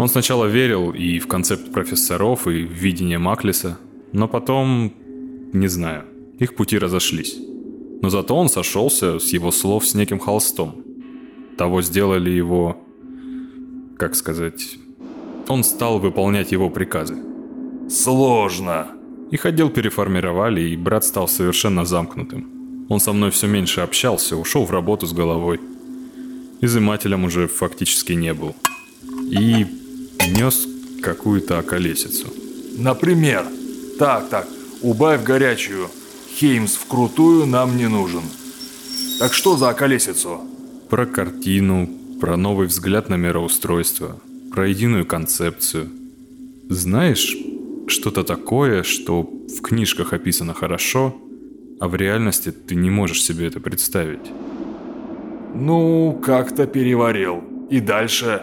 Он 0.00 0.08
сначала 0.08 0.46
верил 0.46 0.90
и 0.90 1.18
в 1.18 1.26
концепт 1.28 1.72
профессоров, 1.72 2.46
и 2.46 2.64
в 2.64 2.72
видение 2.72 3.18
Маклиса– 3.18 3.78
но 4.12 4.28
потом, 4.28 4.92
не 5.52 5.68
знаю, 5.68 6.04
их 6.38 6.54
пути 6.54 6.78
разошлись. 6.78 7.38
Но 8.02 8.10
зато 8.10 8.34
он 8.34 8.48
сошелся 8.48 9.18
с 9.18 9.32
его 9.32 9.50
слов 9.50 9.86
с 9.86 9.94
неким 9.94 10.18
холстом. 10.18 10.74
Того 11.56 11.82
сделали 11.82 12.30
его, 12.30 12.76
как 13.98 14.14
сказать, 14.14 14.78
он 15.48 15.62
стал 15.64 15.98
выполнять 15.98 16.52
его 16.52 16.70
приказы. 16.70 17.16
Сложно. 17.88 18.88
Их 19.30 19.46
отдел 19.46 19.70
переформировали, 19.70 20.62
и 20.70 20.76
брат 20.76 21.04
стал 21.04 21.28
совершенно 21.28 21.84
замкнутым. 21.84 22.86
Он 22.88 22.98
со 22.98 23.12
мной 23.12 23.30
все 23.30 23.46
меньше 23.46 23.80
общался, 23.82 24.36
ушел 24.36 24.64
в 24.64 24.70
работу 24.70 25.06
с 25.06 25.12
головой. 25.12 25.60
Изымателем 26.60 27.24
уже 27.24 27.46
фактически 27.46 28.12
не 28.12 28.34
был. 28.34 28.56
И 29.30 29.66
нес 30.28 30.66
какую-то 31.02 31.58
околесицу. 31.58 32.28
Например? 32.76 33.46
Так, 33.98 34.28
так, 34.28 34.48
убавь 34.82 35.22
горячую. 35.22 35.88
Хеймс 36.36 36.74
вкрутую 36.74 37.46
нам 37.46 37.76
не 37.76 37.88
нужен. 37.88 38.22
Так 39.18 39.32
что 39.34 39.56
за 39.56 39.70
околесицу? 39.70 40.40
Про 40.88 41.06
картину, 41.06 41.88
про 42.20 42.36
новый 42.36 42.66
взгляд 42.66 43.08
на 43.08 43.16
мироустройство, 43.16 44.18
про 44.50 44.68
единую 44.68 45.06
концепцию. 45.06 45.88
Знаешь, 46.68 47.36
что-то 47.88 48.22
такое, 48.24 48.82
что 48.82 49.22
в 49.22 49.60
книжках 49.60 50.12
описано 50.12 50.54
хорошо, 50.54 51.16
а 51.80 51.88
в 51.88 51.96
реальности 51.96 52.50
ты 52.50 52.74
не 52.74 52.90
можешь 52.90 53.22
себе 53.22 53.46
это 53.46 53.60
представить. 53.60 54.30
Ну, 55.54 56.20
как-то 56.24 56.66
переварил. 56.66 57.42
И 57.70 57.80
дальше? 57.80 58.42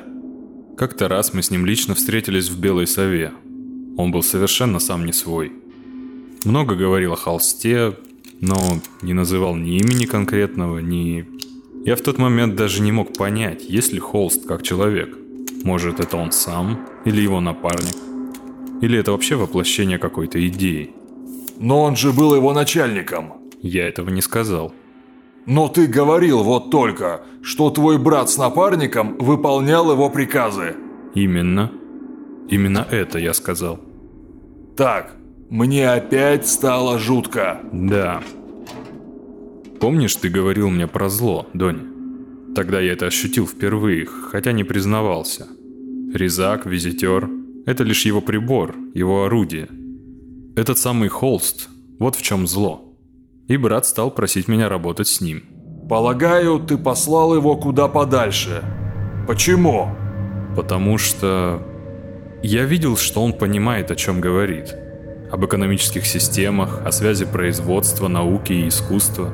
Как-то 0.77 1.07
раз 1.07 1.33
мы 1.33 1.41
с 1.41 1.49
ним 1.49 1.65
лично 1.65 1.95
встретились 1.95 2.49
в 2.49 2.59
Белой 2.59 2.85
Сове, 2.85 3.33
он 3.97 4.11
был 4.11 4.21
совершенно 4.21 4.77
сам 4.77 5.05
не 5.07 5.11
свой. 5.11 5.51
Много 6.45 6.75
говорил 6.75 7.13
о 7.13 7.15
холсте, 7.15 7.95
но 8.41 8.55
не 9.01 9.13
называл 9.13 9.55
ни 9.55 9.79
имени 9.79 10.05
конкретного, 10.05 10.77
ни... 10.77 11.25
Я 11.83 11.95
в 11.95 12.01
тот 12.01 12.19
момент 12.19 12.55
даже 12.55 12.83
не 12.83 12.91
мог 12.91 13.17
понять, 13.17 13.67
есть 13.67 13.91
ли 13.91 13.97
холст 13.97 14.45
как 14.45 14.61
человек. 14.61 15.17
Может, 15.63 15.99
это 15.99 16.15
он 16.15 16.31
сам, 16.31 16.85
или 17.05 17.21
его 17.21 17.41
напарник, 17.41 17.95
или 18.81 18.99
это 18.99 19.13
вообще 19.13 19.35
воплощение 19.35 19.97
какой-то 19.97 20.47
идеи. 20.47 20.91
Но 21.59 21.81
он 21.81 21.95
же 21.95 22.13
был 22.13 22.35
его 22.35 22.53
начальником. 22.53 23.33
Я 23.63 23.87
этого 23.87 24.11
не 24.11 24.21
сказал. 24.21 24.75
Но 25.47 25.69
ты 25.69 25.87
говорил 25.87 26.43
вот 26.43 26.69
только, 26.71 27.21
что 27.41 27.69
твой 27.69 27.97
брат 27.97 28.29
с 28.29 28.37
напарником 28.37 29.17
выполнял 29.17 29.89
его 29.89 30.09
приказы. 30.09 30.75
Именно. 31.15 31.71
Именно 32.49 32.85
это 32.91 33.17
я 33.17 33.33
сказал. 33.33 33.79
Так, 34.75 35.15
мне 35.49 35.89
опять 35.89 36.45
стало 36.45 36.99
жутко. 36.99 37.61
Да. 37.71 38.21
Помнишь, 39.79 40.17
ты 40.17 40.27
говорил 40.27 40.69
мне 40.69 40.85
про 40.85 41.07
зло, 41.07 41.47
Донь? 41.53 42.53
Тогда 42.53 42.81
я 42.81 42.91
это 42.91 43.05
ощутил 43.05 43.47
впервые, 43.47 44.05
хотя 44.05 44.51
не 44.51 44.65
признавался. 44.65 45.47
Резак, 46.13 46.65
визитер– 46.65 47.29
это 47.65 47.85
лишь 47.85 48.05
его 48.05 48.19
прибор, 48.19 48.75
его 48.93 49.23
орудие. 49.23 49.69
Этот 50.57 50.77
самый 50.77 51.07
холст– 51.07 51.69
вот 51.99 52.17
в 52.17 52.21
чем 52.21 52.47
зло. 52.47 52.86
И 53.47 53.55
брат 53.55 53.85
стал 53.85 54.11
просить 54.11 54.47
меня 54.47 54.67
работать 54.67 55.07
с 55.07 55.21
ним. 55.21 55.43
Полагаю, 55.89 56.59
ты 56.59 56.77
послал 56.77 57.33
его 57.33 57.55
куда 57.55 57.87
подальше. 57.87 58.61
Почему? 59.25 59.89
Потому 60.55 60.97
что 60.97 61.61
я 62.43 62.65
видел, 62.65 62.97
что 62.97 63.23
он 63.23 63.31
понимает, 63.31 63.89
о 63.89 63.95
чем 63.95 64.19
говорит. 64.19 64.75
Об 65.31 65.45
экономических 65.45 66.05
системах, 66.05 66.81
о 66.85 66.91
связи 66.91 67.25
производства, 67.25 68.09
науки 68.09 68.51
и 68.51 68.67
искусства. 68.67 69.33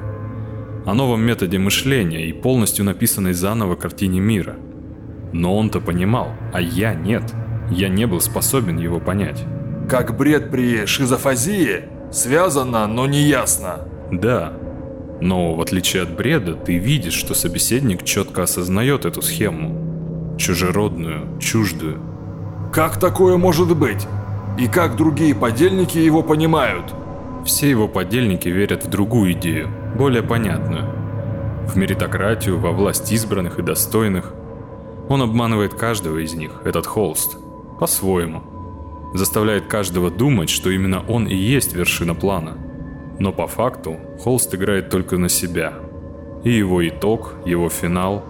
О 0.86 0.94
новом 0.94 1.22
методе 1.22 1.58
мышления 1.58 2.28
и 2.28 2.34
полностью 2.34 2.86
написанной 2.86 3.34
заново 3.34 3.76
картине 3.76 4.20
мира. 4.20 4.58
Но 5.32 5.58
он-то 5.58 5.80
понимал, 5.80 6.30
а 6.54 6.62
я 6.62 6.94
нет. 6.94 7.24
Я 7.72 7.90
не 7.90 8.06
был 8.06 8.22
способен 8.22 8.78
его 8.78 9.00
понять. 9.00 9.44
Как 9.90 10.16
бред 10.16 10.52
при 10.52 10.86
шизофазии? 10.86 11.86
Связано, 12.12 12.86
но 12.86 13.08
не 13.08 13.24
ясно. 13.24 13.88
Да. 14.20 14.54
Но 15.22 15.56
в 15.56 15.62
отличие 15.62 16.04
от 16.04 16.16
бреда, 16.16 16.54
ты 16.54 16.78
видишь, 16.78 17.14
что 17.14 17.34
собеседник 17.34 18.04
четко 18.04 18.44
осознает 18.44 19.06
эту 19.06 19.22
схему. 19.22 20.36
Чужеродную, 20.38 21.40
чуждую. 21.40 22.00
Как 22.74 23.00
такое 23.00 23.38
может 23.38 23.76
быть? 23.78 24.08
И 24.60 24.68
как 24.68 24.96
другие 24.96 25.36
подельники 25.36 25.98
его 25.98 26.24
понимают? 26.24 26.94
все 27.46 27.70
его 27.70 27.88
подельники 27.88 28.48
верят 28.48 28.86
в 28.86 28.90
другую 28.90 29.34
идею, 29.34 29.70
более 29.98 30.24
понятную. 30.24 30.90
В 31.68 31.76
меритократию, 31.76 32.58
во 32.58 32.72
власть 32.72 33.12
избранных 33.12 33.60
и 33.60 33.62
достойных. 33.62 34.34
Он 35.10 35.22
обманывает 35.22 35.74
каждого 35.74 36.18
из 36.24 36.34
них, 36.34 36.52
этот 36.64 36.86
холст, 36.86 37.38
по-своему. 37.80 38.44
Заставляет 39.14 39.68
каждого 39.68 40.10
думать, 40.10 40.50
что 40.50 40.70
именно 40.70 41.04
он 41.08 41.28
и 41.28 41.36
есть 41.36 41.74
вершина 41.74 42.16
плана. 42.16 42.58
Но 43.24 43.32
по 43.32 43.48
факту 43.48 43.96
холст 44.20 44.54
играет 44.54 44.90
только 44.90 45.18
на 45.18 45.30
себя. 45.30 45.76
И 46.44 46.52
его 46.52 46.86
итог, 46.86 47.36
его 47.46 47.70
финал 47.70 48.22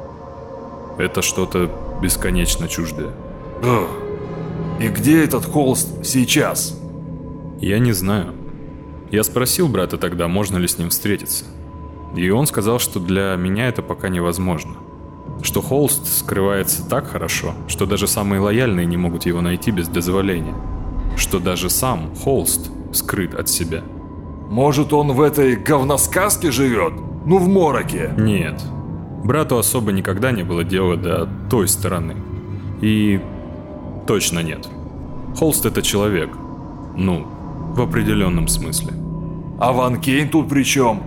–это 1.00 1.24
что-то 1.24 1.68
бесконечно 2.00 2.68
чуждое. 2.68 3.10
И 4.80 4.88
где 4.90 5.24
этот 5.24 5.46
холст 5.46 6.06
сейчас? 6.06 6.80
Я 7.60 7.80
не 7.80 7.92
знаю. 7.92 8.36
Я 9.10 9.24
спросил 9.24 9.68
брата 9.68 9.98
тогда, 9.98 10.28
можно 10.28 10.60
ли 10.60 10.68
с 10.68 10.78
ним 10.78 10.92
встретиться. 10.92 11.46
И 12.16 12.30
он 12.30 12.46
сказал, 12.46 12.78
что 12.78 13.00
для 13.00 13.36
меня 13.36 13.70
это 13.70 13.82
пока 13.82 14.10
невозможно. 14.10 14.76
Что 15.42 15.64
холст 15.64 16.06
скрывается 16.06 16.88
так 16.88 17.08
хорошо, 17.08 17.56
что 17.68 17.88
даже 17.88 18.06
самые 18.06 18.42
лояльные 18.42 18.86
не 18.86 18.98
могут 18.98 19.26
его 19.26 19.42
найти 19.42 19.72
без 19.72 19.88
дозволения. 19.88 20.54
Что 21.18 21.40
даже 21.40 21.72
сам 21.72 22.14
холст 22.16 22.70
скрыт 22.92 23.34
от 23.34 23.50
себя. 23.50 23.82
Может, 24.54 24.94
он 24.94 25.14
в 25.14 25.22
этой 25.22 25.56
говносказке 25.56 26.52
живет? 26.52 26.94
Ну, 27.26 27.40
в 27.40 27.48
мороке. 27.48 28.14
Нет. 28.16 28.62
Брату 29.24 29.58
особо 29.58 29.92
никогда 29.92 30.32
не 30.32 30.44
было 30.44 30.64
дела 30.64 30.96
до 30.96 31.28
той 31.50 31.68
стороны. 31.68 32.16
И 32.80 33.20
точно 34.06 34.44
нет. 34.44 34.70
Холст 35.36 35.66
это 35.66 35.82
человек. 35.82 36.30
Ну, 36.96 37.26
в 37.74 37.82
определенном 37.82 38.48
смысле. 38.48 38.94
А 39.60 39.72
Ван 39.72 40.00
Кейн 40.00 40.30
тут 40.30 40.50
при 40.50 40.62
чем? 40.62 41.02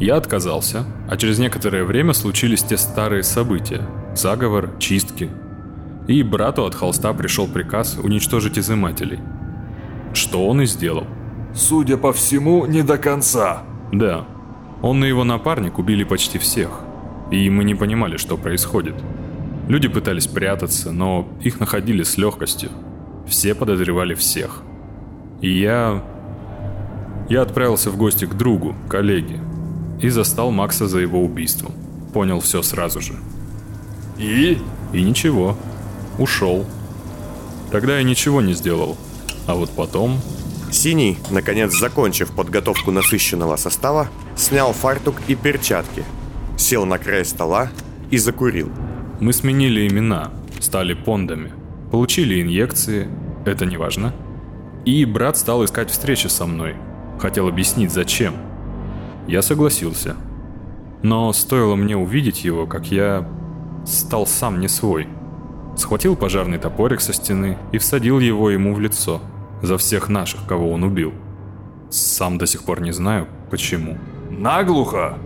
Я 0.00 0.16
отказался, 0.16 0.84
а 1.08 1.16
через 1.16 1.38
некоторое 1.38 1.84
время 1.84 2.12
случились 2.12 2.64
те 2.64 2.76
старые 2.76 3.22
события. 3.22 3.82
Заговор, 4.16 4.70
чистки. 4.80 5.30
И 6.08 6.24
брату 6.24 6.64
от 6.64 6.74
холста 6.74 7.12
пришел 7.12 7.46
приказ 7.46 7.96
уничтожить 8.02 8.58
изымателей. 8.58 9.20
Что 10.12 10.48
он 10.48 10.62
и 10.62 10.66
сделал. 10.66 11.06
Судя 11.54 11.96
по 11.96 12.12
всему, 12.12 12.66
не 12.66 12.82
до 12.82 12.98
конца. 12.98 13.62
Да. 13.92 14.26
Он 14.82 15.04
и 15.04 15.08
его 15.08 15.24
напарник 15.24 15.78
убили 15.78 16.04
почти 16.04 16.38
всех. 16.38 16.80
И 17.30 17.48
мы 17.48 17.64
не 17.64 17.74
понимали, 17.74 18.16
что 18.16 18.36
происходит. 18.36 18.94
Люди 19.68 19.88
пытались 19.88 20.26
прятаться, 20.26 20.92
но 20.92 21.28
их 21.40 21.60
находили 21.60 22.02
с 22.02 22.18
легкостью. 22.18 22.70
Все 23.26 23.54
подозревали 23.54 24.14
всех. 24.14 24.62
И 25.40 25.50
я... 25.50 26.02
Я 27.28 27.42
отправился 27.42 27.90
в 27.90 27.96
гости 27.96 28.26
к 28.26 28.34
другу, 28.34 28.74
коллеге, 28.90 29.40
и 30.00 30.10
застал 30.10 30.50
Макса 30.50 30.86
за 30.86 30.98
его 30.98 31.22
убийством. 31.24 31.72
Понял 32.12 32.40
все 32.40 32.60
сразу 32.60 33.00
же. 33.00 33.14
И? 34.18 34.58
И 34.92 35.02
ничего. 35.02 35.56
Ушел. 36.18 36.66
Тогда 37.72 37.96
я 37.96 38.02
ничего 38.02 38.42
не 38.42 38.52
сделал. 38.52 38.98
А 39.46 39.54
вот 39.54 39.70
потом... 39.70 40.18
Синий, 40.74 41.18
наконец 41.30 41.72
закончив 41.72 42.32
подготовку 42.32 42.90
насыщенного 42.90 43.54
состава, 43.54 44.08
снял 44.36 44.72
фартук 44.72 45.14
и 45.28 45.36
перчатки, 45.36 46.04
сел 46.56 46.84
на 46.84 46.98
край 46.98 47.24
стола 47.24 47.70
и 48.10 48.18
закурил. 48.18 48.70
Мы 49.20 49.32
сменили 49.32 49.86
имена, 49.86 50.32
стали 50.58 50.94
пондами, 50.94 51.52
получили 51.92 52.42
инъекции, 52.42 53.08
это 53.46 53.66
не 53.66 53.76
важно. 53.76 54.12
И 54.84 55.04
брат 55.04 55.36
стал 55.36 55.64
искать 55.64 55.90
встречи 55.90 56.26
со 56.26 56.44
мной, 56.44 56.74
хотел 57.20 57.46
объяснить 57.46 57.92
зачем. 57.92 58.34
Я 59.28 59.42
согласился. 59.42 60.16
Но 61.04 61.32
стоило 61.32 61.76
мне 61.76 61.96
увидеть 61.96 62.44
его, 62.44 62.66
как 62.66 62.90
я 62.90 63.28
стал 63.86 64.26
сам 64.26 64.58
не 64.58 64.66
свой. 64.66 65.06
Схватил 65.76 66.16
пожарный 66.16 66.58
топорик 66.58 67.00
со 67.00 67.12
стены 67.12 67.58
и 67.70 67.78
всадил 67.78 68.18
его 68.18 68.50
ему 68.50 68.74
в 68.74 68.80
лицо. 68.80 69.20
За 69.64 69.78
всех 69.78 70.10
наших, 70.10 70.44
кого 70.46 70.70
он 70.72 70.84
убил. 70.84 71.14
Сам 71.88 72.36
до 72.36 72.44
сих 72.46 72.64
пор 72.64 72.82
не 72.82 72.92
знаю, 72.92 73.26
почему. 73.50 73.96
Наглухо? 74.30 75.16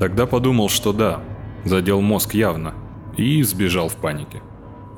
Тогда 0.00 0.26
подумал, 0.26 0.68
что 0.68 0.92
да, 0.92 1.20
задел 1.64 2.00
мозг 2.00 2.34
явно, 2.34 2.74
и 3.16 3.44
сбежал 3.44 3.88
в 3.88 3.94
панике. 3.94 4.42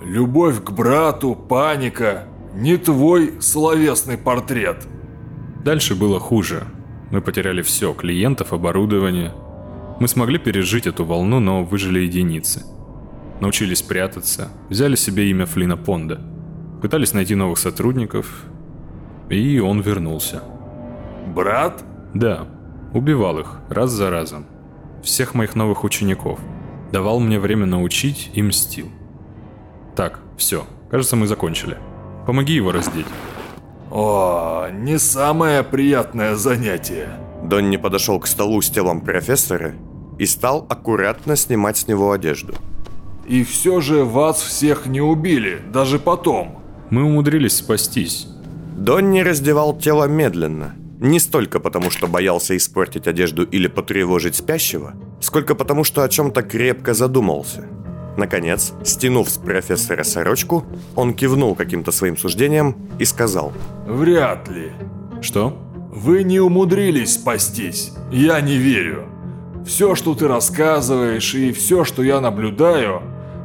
Любовь 0.02 0.64
к 0.64 0.70
брату, 0.70 1.34
паника. 1.34 2.28
Не 2.54 2.78
твой 2.78 3.34
словесный 3.42 4.16
портрет. 4.16 4.88
Дальше 5.62 5.94
было 5.94 6.18
хуже. 6.18 6.62
Мы 7.10 7.20
потеряли 7.20 7.60
все, 7.60 7.92
клиентов, 7.92 8.54
оборудование. 8.54 9.34
Мы 10.00 10.08
смогли 10.08 10.38
пережить 10.38 10.86
эту 10.86 11.04
волну, 11.04 11.40
но 11.40 11.62
выжили 11.62 11.98
единицы. 11.98 12.64
Научились 13.42 13.82
прятаться, 13.82 14.48
взяли 14.70 14.94
себе 14.94 15.28
имя 15.28 15.44
Флина 15.44 15.76
Понда. 15.76 16.22
Пытались 16.80 17.12
найти 17.12 17.34
новых 17.34 17.58
сотрудников, 17.58 18.46
и 19.30 19.58
он 19.58 19.80
вернулся. 19.80 20.42
Брат? 21.34 21.84
Да, 22.14 22.46
убивал 22.92 23.38
их 23.38 23.60
раз 23.68 23.90
за 23.90 24.10
разом. 24.10 24.46
Всех 25.02 25.34
моих 25.34 25.54
новых 25.54 25.84
учеников. 25.84 26.40
Давал 26.92 27.20
мне 27.20 27.38
время 27.38 27.66
научить 27.66 28.30
и 28.34 28.42
мстил. 28.42 28.88
Так, 29.94 30.20
все, 30.36 30.64
кажется, 30.90 31.16
мы 31.16 31.26
закончили. 31.26 31.76
Помоги 32.26 32.54
его 32.54 32.72
раздеть. 32.72 33.06
О, 33.90 34.68
не 34.70 34.98
самое 34.98 35.62
приятное 35.62 36.34
занятие. 36.34 37.08
Донни 37.42 37.76
подошел 37.76 38.18
к 38.20 38.26
столу 38.26 38.60
с 38.60 38.70
телом 38.70 39.00
профессора 39.00 39.74
и 40.18 40.26
стал 40.26 40.66
аккуратно 40.68 41.36
снимать 41.36 41.78
с 41.78 41.88
него 41.88 42.12
одежду. 42.12 42.54
И 43.26 43.44
все 43.44 43.80
же 43.80 44.04
вас 44.04 44.40
всех 44.40 44.86
не 44.86 45.00
убили, 45.00 45.60
даже 45.72 45.98
потом. 45.98 46.62
Мы 46.90 47.04
умудрились 47.04 47.56
спастись. 47.56 48.26
Донни 48.78 49.22
раздевал 49.22 49.76
тело 49.76 50.04
медленно. 50.04 50.76
Не 51.00 51.18
столько 51.18 51.58
потому, 51.58 51.90
что 51.90 52.06
боялся 52.06 52.56
испортить 52.56 53.08
одежду 53.08 53.42
или 53.42 53.66
потревожить 53.66 54.36
спящего, 54.36 54.94
сколько 55.20 55.56
потому, 55.56 55.82
что 55.82 56.04
о 56.04 56.08
чем-то 56.08 56.42
крепко 56.42 56.94
задумался. 56.94 57.66
Наконец, 58.16 58.72
стянув 58.84 59.28
с 59.28 59.36
профессора 59.36 60.04
сорочку, 60.04 60.64
он 60.94 61.14
кивнул 61.14 61.56
каким-то 61.56 61.90
своим 61.90 62.16
суждением 62.16 62.76
и 63.00 63.04
сказал 63.04 63.52
Вряд 63.84 64.48
ли. 64.48 64.70
Что? 65.20 65.58
Вы 65.92 66.22
не 66.22 66.38
умудрились 66.38 67.14
спастись. 67.14 67.92
Я 68.12 68.40
не 68.40 68.56
верю. 68.56 69.08
Все, 69.66 69.96
что 69.96 70.14
ты 70.14 70.28
рассказываешь 70.28 71.34
и 71.34 71.50
все, 71.50 71.82
что 71.82 72.04
я 72.04 72.20
наблюдаю, 72.20 73.02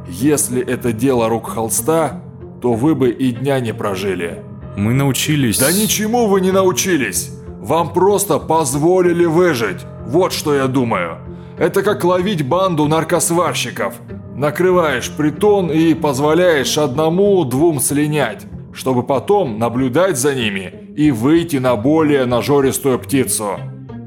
если 0.08 0.64
это 0.64 0.92
дело 0.92 1.28
рук 1.28 1.48
холста, 1.48 2.22
то 2.62 2.74
вы 2.74 2.94
бы 2.94 3.10
и 3.10 3.32
дня 3.32 3.58
не 3.58 3.74
прожили. 3.74 4.44
Мы 4.76 4.92
научились... 4.92 5.58
Да 5.58 5.72
ничему 5.72 6.26
вы 6.26 6.40
не 6.40 6.52
научились. 6.52 7.30
Вам 7.60 7.92
просто 7.92 8.38
позволили 8.38 9.24
выжить. 9.24 9.80
Вот 10.06 10.32
что 10.32 10.54
я 10.54 10.66
думаю. 10.66 11.18
Это 11.58 11.82
как 11.82 12.04
ловить 12.04 12.46
банду 12.46 12.86
наркосварщиков. 12.86 13.94
Накрываешь 14.34 15.10
притон 15.10 15.70
и 15.70 15.94
позволяешь 15.94 16.76
одному-двум 16.76 17.78
слинять, 17.78 18.46
чтобы 18.72 19.04
потом 19.04 19.58
наблюдать 19.58 20.18
за 20.18 20.34
ними 20.34 20.92
и 20.96 21.12
выйти 21.12 21.56
на 21.56 21.76
более 21.76 22.24
нажористую 22.24 22.98
птицу. 22.98 23.58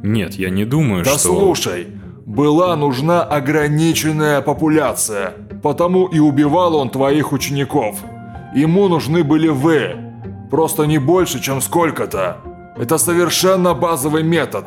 Нет, 0.03 0.33
я 0.33 0.49
не 0.49 0.65
думаю, 0.65 1.05
Да 1.05 1.11
что... 1.11 1.29
слушай, 1.29 1.87
была 2.25 2.75
нужна 2.75 3.23
ограниченная 3.23 4.41
популяция, 4.41 5.33
потому 5.63 6.07
и 6.07 6.19
убивал 6.19 6.75
он 6.75 6.89
твоих 6.89 7.31
учеников. 7.31 7.95
Ему 8.53 8.89
нужны 8.89 9.23
были 9.23 9.47
вы, 9.47 10.06
просто 10.49 10.83
не 10.83 10.97
больше, 10.97 11.41
чем 11.41 11.61
сколько-то. 11.61 12.37
Это 12.77 12.97
совершенно 12.97 13.73
базовый 13.73 14.23
метод, 14.23 14.65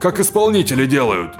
как 0.00 0.20
исполнители 0.20 0.86
делают. 0.86 1.34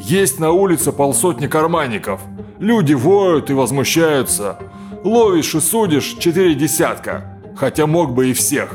Есть 0.00 0.38
на 0.40 0.50
улице 0.50 0.92
полсотни 0.92 1.46
карманников. 1.46 2.20
Люди 2.58 2.94
воют 2.94 3.50
и 3.50 3.54
возмущаются. 3.54 4.58
Ловишь 5.04 5.54
и 5.54 5.60
судишь 5.60 6.16
четыре 6.18 6.54
десятка, 6.54 7.38
хотя 7.56 7.86
мог 7.86 8.14
бы 8.14 8.30
и 8.30 8.32
всех. 8.32 8.74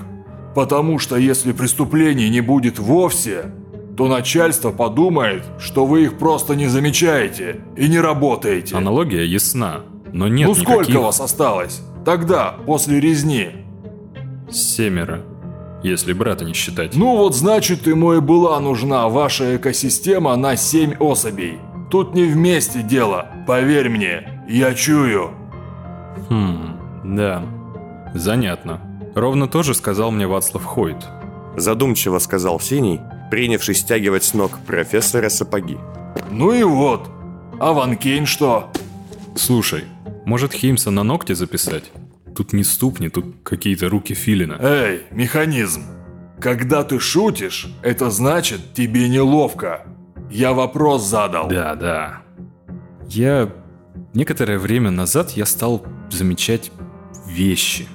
Потому 0.55 0.99
что 0.99 1.17
если 1.17 1.53
преступлений 1.53 2.29
не 2.29 2.41
будет 2.41 2.79
вовсе, 2.79 3.51
то 3.97 4.07
начальство 4.07 4.71
подумает, 4.71 5.43
что 5.59 5.85
вы 5.85 6.03
их 6.03 6.17
просто 6.17 6.55
не 6.55 6.67
замечаете 6.67 7.61
и 7.77 7.87
не 7.87 7.99
работаете. 7.99 8.75
Аналогия 8.75 9.25
ясна, 9.25 9.81
но 10.11 10.27
нет 10.27 10.47
ну 10.47 10.55
сколько 10.55 10.81
никаких... 10.81 11.01
вас 11.01 11.21
осталось? 11.21 11.81
Тогда, 12.05 12.55
после 12.65 12.99
резни. 12.99 13.49
Семеро, 14.51 15.21
если 15.83 16.13
брата 16.13 16.45
не 16.45 16.53
считать. 16.53 16.95
Ну 16.95 17.17
вот 17.17 17.35
значит 17.35 17.87
ему 17.87 18.13
и 18.13 18.19
была 18.19 18.59
нужна 18.59 19.07
ваша 19.09 19.55
экосистема 19.55 20.35
на 20.35 20.55
7 20.55 20.95
особей. 20.99 21.59
Тут 21.89 22.13
не 22.13 22.23
вместе 22.23 22.81
дело, 22.81 23.27
поверь 23.47 23.89
мне, 23.89 24.43
я 24.47 24.73
чую. 24.73 25.31
Хм, 26.29 26.77
да. 27.03 27.43
Занятно. 28.13 28.81
Ровно 29.15 29.47
то 29.47 29.63
же 29.63 29.73
сказал 29.73 30.11
мне 30.11 30.27
Вацлав 30.27 30.63
Хойт. 30.63 31.05
Задумчиво 31.57 32.19
сказал 32.19 32.59
Синий 32.59 32.99
принявшись 33.31 33.79
стягивать 33.79 34.25
с 34.25 34.33
ног 34.35 34.59
профессора 34.67 35.29
сапоги. 35.29 35.77
Ну 36.29 36.53
и 36.53 36.61
вот. 36.61 37.09
А 37.59 37.71
Ван 37.71 37.95
Кейн 37.95 38.25
что? 38.27 38.69
Слушай, 39.35 39.85
может 40.25 40.53
Хеймса 40.53 40.91
на 40.91 41.03
ногти 41.03 41.33
записать? 41.33 41.85
Тут 42.35 42.53
не 42.53 42.63
ступни, 42.63 43.09
тут 43.09 43.25
какие-то 43.43 43.89
руки 43.89 44.13
филина. 44.13 44.57
Эй, 44.59 45.03
механизм. 45.11 45.83
Когда 46.39 46.83
ты 46.83 46.99
шутишь, 46.99 47.67
это 47.83 48.09
значит 48.09 48.73
тебе 48.73 49.07
неловко. 49.09 49.85
Я 50.29 50.53
вопрос 50.53 51.05
задал. 51.05 51.47
Да, 51.47 51.75
да. 51.75 52.21
Я... 53.07 53.53
Некоторое 54.13 54.57
время 54.57 54.91
назад 54.91 55.31
я 55.31 55.45
стал 55.45 55.85
замечать 56.09 56.71
вещи. 57.27 57.87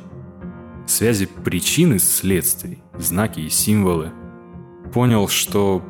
Связи 0.86 1.26
причин 1.26 1.94
и 1.94 1.98
следствий, 1.98 2.82
знаки 2.98 3.40
и 3.40 3.50
символы. 3.50 4.12
Понял, 4.94 5.28
что 5.28 5.82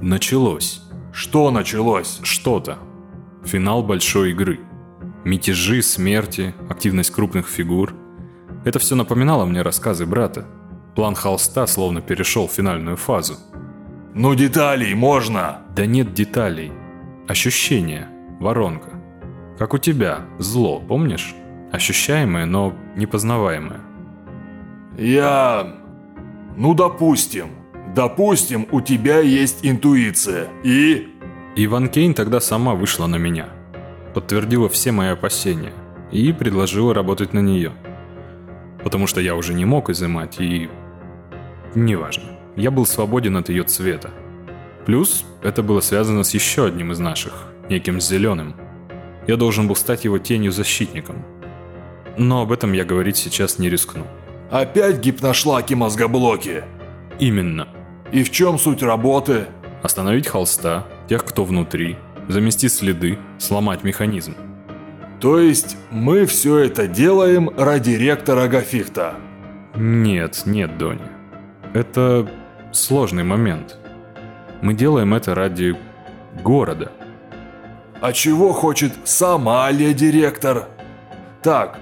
началось. 0.00 0.82
Что 1.12 1.50
началось? 1.50 2.20
Что-то. 2.22 2.78
Финал 3.44 3.82
большой 3.82 4.30
игры. 4.30 4.60
Мятежи, 5.24 5.82
смерти, 5.82 6.54
активность 6.68 7.10
крупных 7.10 7.48
фигур. 7.48 7.94
Это 8.64 8.78
все 8.78 8.94
напоминало 8.94 9.44
мне 9.44 9.62
рассказы 9.62 10.06
брата. 10.06 10.46
План 10.96 11.14
холста 11.14 11.66
словно 11.66 12.00
перешел 12.00 12.48
в 12.48 12.52
финальную 12.52 12.96
фазу. 12.96 13.36
Ну 14.14 14.34
деталей 14.34 14.94
можно. 14.94 15.62
Да 15.76 15.86
нет 15.86 16.14
деталей. 16.14 16.72
Ощущения. 17.28 18.08
Воронка. 18.40 18.90
Как 19.58 19.74
у 19.74 19.78
тебя. 19.78 20.20
Зло, 20.38 20.80
помнишь? 20.80 21.34
Ощущаемое, 21.70 22.46
но 22.46 22.74
непознаваемое. 22.96 23.80
Я... 24.96 25.76
Ну 26.56 26.74
допустим. 26.74 27.50
Допустим, 27.94 28.66
у 28.70 28.80
тебя 28.80 29.20
есть 29.20 29.58
интуиция. 29.62 30.48
И... 30.64 31.08
Иван 31.56 31.88
Кейн 31.88 32.14
тогда 32.14 32.40
сама 32.40 32.74
вышла 32.74 33.06
на 33.06 33.16
меня. 33.16 33.50
Подтвердила 34.14 34.68
все 34.68 34.92
мои 34.92 35.08
опасения. 35.08 35.72
И 36.10 36.32
предложила 36.32 36.92
работать 36.92 37.32
на 37.32 37.38
нее. 37.38 37.72
Потому 38.82 39.06
что 39.06 39.20
я 39.20 39.36
уже 39.36 39.54
не 39.54 39.64
мог 39.64 39.90
изымать 39.90 40.40
и... 40.40 40.68
Неважно. 41.74 42.24
Я 42.56 42.70
был 42.70 42.84
свободен 42.84 43.36
от 43.36 43.48
ее 43.48 43.62
цвета. 43.62 44.10
Плюс 44.86 45.24
это 45.42 45.62
было 45.62 45.80
связано 45.80 46.24
с 46.24 46.34
еще 46.34 46.66
одним 46.66 46.90
из 46.90 46.98
наших, 46.98 47.46
неким 47.68 48.00
зеленым. 48.00 48.56
Я 49.28 49.36
должен 49.36 49.68
был 49.68 49.76
стать 49.76 50.04
его 50.04 50.18
тенью-защитником. 50.18 51.24
Но 52.18 52.42
об 52.42 52.50
этом 52.50 52.72
я 52.72 52.84
говорить 52.84 53.16
сейчас 53.16 53.58
не 53.58 53.70
рискну. 53.70 54.04
Опять 54.50 54.98
гипношлаки-мозгоблоки. 54.98 56.64
Именно. 57.20 57.68
И 58.10 58.24
в 58.24 58.30
чем 58.30 58.58
суть 58.58 58.82
работы? 58.82 59.46
Остановить 59.82 60.26
холста, 60.26 60.86
тех, 61.08 61.24
кто 61.24 61.44
внутри, 61.44 61.96
замести 62.30 62.68
следы, 62.68 63.18
сломать 63.38 63.84
механизм. 63.84 64.34
То 65.20 65.38
есть 65.38 65.76
мы 65.90 66.24
все 66.24 66.58
это 66.58 66.86
делаем 66.86 67.50
ради 67.56 67.90
ректора 67.90 68.48
Гафихта? 68.48 69.14
Нет, 69.74 70.42
нет, 70.46 70.78
Дони. 70.78 71.02
Это 71.74 72.28
сложный 72.72 73.24
момент. 73.24 73.76
Мы 74.62 74.74
делаем 74.74 75.14
это 75.14 75.34
ради 75.34 75.76
города. 76.42 76.90
А 78.00 78.12
чего 78.12 78.52
хочет 78.52 78.92
сама 79.04 79.70
леди-ректор? 79.70 80.68
Так, 81.42 81.78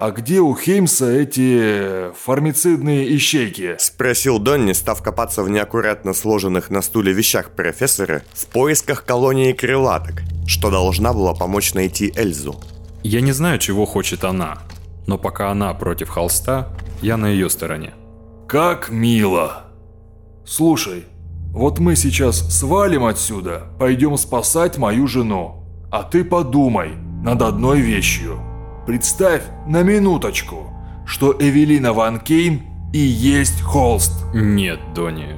а 0.00 0.10
где 0.10 0.40
у 0.40 0.54
Хеймса 0.54 1.10
эти 1.10 2.12
формицидные 2.24 3.16
ищейки? 3.16 3.76
Спросил 3.78 4.38
Донни, 4.38 4.72
став 4.72 5.02
копаться 5.02 5.42
в 5.42 5.50
неаккуратно 5.50 6.14
сложенных 6.14 6.70
на 6.70 6.82
стуле 6.82 7.12
вещах 7.12 7.50
профессора 7.50 8.22
в 8.32 8.46
поисках 8.46 9.04
колонии 9.04 9.52
крылаток, 9.52 10.22
что 10.46 10.70
должна 10.70 11.12
была 11.12 11.34
помочь 11.34 11.74
найти 11.74 12.12
Эльзу. 12.16 12.60
Я 13.02 13.20
не 13.20 13.32
знаю, 13.32 13.58
чего 13.58 13.86
хочет 13.86 14.24
она, 14.24 14.58
но 15.06 15.18
пока 15.18 15.50
она 15.50 15.72
против 15.74 16.08
холста, 16.08 16.68
я 17.02 17.16
на 17.16 17.26
ее 17.26 17.50
стороне. 17.50 17.94
Как 18.46 18.90
мило. 18.90 19.64
Слушай, 20.46 21.04
вот 21.52 21.78
мы 21.78 21.96
сейчас 21.96 22.38
свалим 22.56 23.04
отсюда, 23.04 23.64
пойдем 23.78 24.16
спасать 24.16 24.78
мою 24.78 25.06
жену. 25.06 25.64
А 25.90 26.02
ты 26.02 26.24
подумай 26.24 26.92
над 27.22 27.42
одной 27.42 27.80
вещью. 27.80 28.47
Представь 28.88 29.42
на 29.66 29.82
минуточку, 29.82 30.72
что 31.04 31.36
Эвелина 31.38 31.92
Ван 31.92 32.18
Кейн 32.20 32.62
и 32.94 32.98
есть 32.98 33.60
Холст. 33.60 34.24
Нет, 34.32 34.80
Донни, 34.94 35.36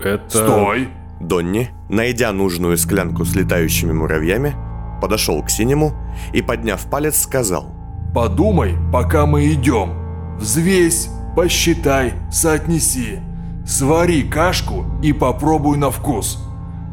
это... 0.00 0.30
Стой! 0.30 0.88
Донни, 1.18 1.70
найдя 1.88 2.30
нужную 2.30 2.78
склянку 2.78 3.24
с 3.24 3.34
летающими 3.34 3.90
муравьями, 3.90 4.54
подошел 5.00 5.42
к 5.42 5.50
синему 5.50 5.94
и, 6.32 6.42
подняв 6.42 6.88
палец, 6.88 7.20
сказал 7.20 7.74
Подумай, 8.14 8.76
пока 8.92 9.26
мы 9.26 9.52
идем. 9.52 10.38
Взвесь, 10.38 11.10
посчитай, 11.34 12.14
соотнеси. 12.30 13.18
Свари 13.66 14.22
кашку 14.22 14.84
и 15.02 15.12
попробуй 15.12 15.76
на 15.76 15.90
вкус. 15.90 16.38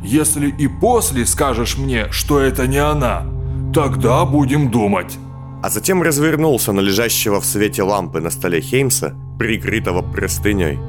Если 0.02 0.50
и 0.50 0.68
после 0.68 1.28
скажешь 1.28 1.78
мне, 1.78 2.10
что 2.10 2.40
это 2.40 2.66
не 2.66 2.80
она, 2.80 3.28
тогда 3.72 4.26
будем 4.26 4.72
думать. 4.72 5.20
А 5.62 5.70
затем 5.70 6.02
развернулся 6.02 6.72
на 6.72 6.80
лежащего 6.80 7.40
в 7.42 7.46
свете 7.46 7.84
лампы 7.84 8.22
на 8.22 8.30
столе 8.30 8.62
Хеймса, 8.62 9.14
прикрытого 9.38 10.02
простыней, 10.02 10.80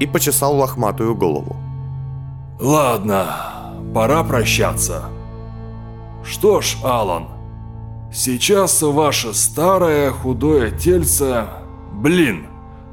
и 0.00 0.06
почесал 0.06 0.56
лохматую 0.56 1.14
голову. 1.14 1.56
Ладно, 2.60 3.74
пора 3.94 4.24
прощаться. 4.24 5.04
Что 6.24 6.60
ж, 6.60 6.76
Алан, 6.82 7.28
сейчас 8.12 8.82
ваше 8.82 9.34
старое 9.34 10.10
худое 10.10 10.70
тельце... 10.70 11.46
Блин, 11.92 12.46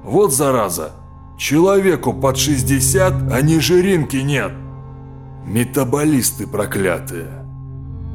вот 0.04 0.34
зараза. 0.34 0.92
Человеку 1.38 2.14
под 2.14 2.38
60, 2.38 3.32
а 3.32 3.42
ни 3.42 3.60
жиринки 3.60 4.18
нет. 4.18 4.52
Метаболисты 5.46 6.48
проклятые. 6.48 7.28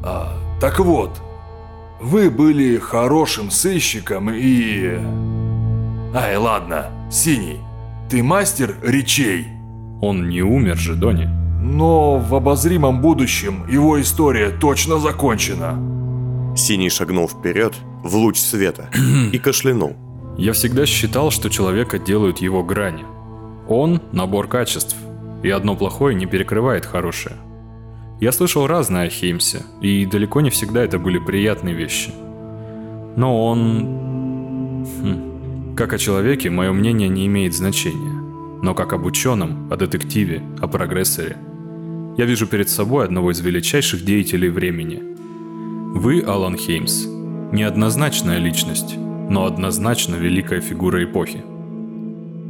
А, 0.03 0.33
так 0.59 0.79
вот, 0.79 1.21
вы 2.01 2.29
были 2.29 2.77
хорошим 2.77 3.51
сыщиком 3.51 4.29
и... 4.33 4.97
Ай, 6.13 6.35
ладно, 6.35 6.87
Синий, 7.11 7.59
ты 8.09 8.23
мастер 8.23 8.75
речей. 8.83 9.47
Он 10.01 10.27
не 10.27 10.41
умер 10.41 10.77
же, 10.77 10.95
Донни. 10.95 11.29
Но 11.61 12.17
в 12.17 12.33
обозримом 12.33 13.01
будущем 13.01 13.65
его 13.69 14.01
история 14.01 14.49
точно 14.49 14.97
закончена. 14.97 15.77
Синий 16.57 16.89
шагнул 16.89 17.29
вперед, 17.29 17.75
в 18.03 18.15
луч 18.15 18.39
света, 18.39 18.89
и 19.31 19.37
кашлянул. 19.37 19.95
Я 20.37 20.53
всегда 20.53 20.85
считал, 20.85 21.29
что 21.29 21.49
человека 21.49 21.99
делают 21.99 22.39
его 22.39 22.63
грани. 22.63 23.05
Он– 23.69 24.01
набор 24.11 24.47
качеств, 24.47 24.95
и 25.43 25.49
одно 25.49 25.75
плохое 25.75 26.15
не 26.15 26.25
перекрывает 26.25 26.85
хорошее. 26.85 27.37
Я 28.21 28.31
слышал 28.31 28.67
разное 28.67 29.07
о 29.07 29.09
Хеймсе, 29.09 29.63
и 29.81 30.05
далеко 30.05 30.41
не 30.41 30.51
всегда 30.51 30.83
это 30.83 30.99
были 30.99 31.17
приятные 31.17 31.73
вещи. 31.73 32.11
Но 33.15 33.47
он... 33.47 34.85
Хм. 34.85 35.75
Как 35.75 35.91
о 35.93 35.97
человеке, 35.97 36.51
мое 36.51 36.71
мнение 36.71 37.09
не 37.09 37.25
имеет 37.25 37.55
значения. 37.55 38.21
Но 38.61 38.75
как 38.75 38.93
об 38.93 39.05
ученом, 39.07 39.73
о 39.73 39.75
детективе, 39.75 40.43
о 40.61 40.67
прогрессоре, 40.67 41.35
я 42.15 42.25
вижу 42.25 42.45
перед 42.45 42.69
собой 42.69 43.05
одного 43.05 43.31
из 43.31 43.39
величайших 43.39 44.05
деятелей 44.05 44.49
времени. 44.49 45.01
Вы, 45.97 46.21
Алан 46.21 46.57
Хеймс, 46.57 47.07
неоднозначная 47.51 48.37
личность, 48.37 48.97
но 48.97 49.45
однозначно 49.45 50.13
великая 50.13 50.61
фигура 50.61 51.03
эпохи. 51.03 51.43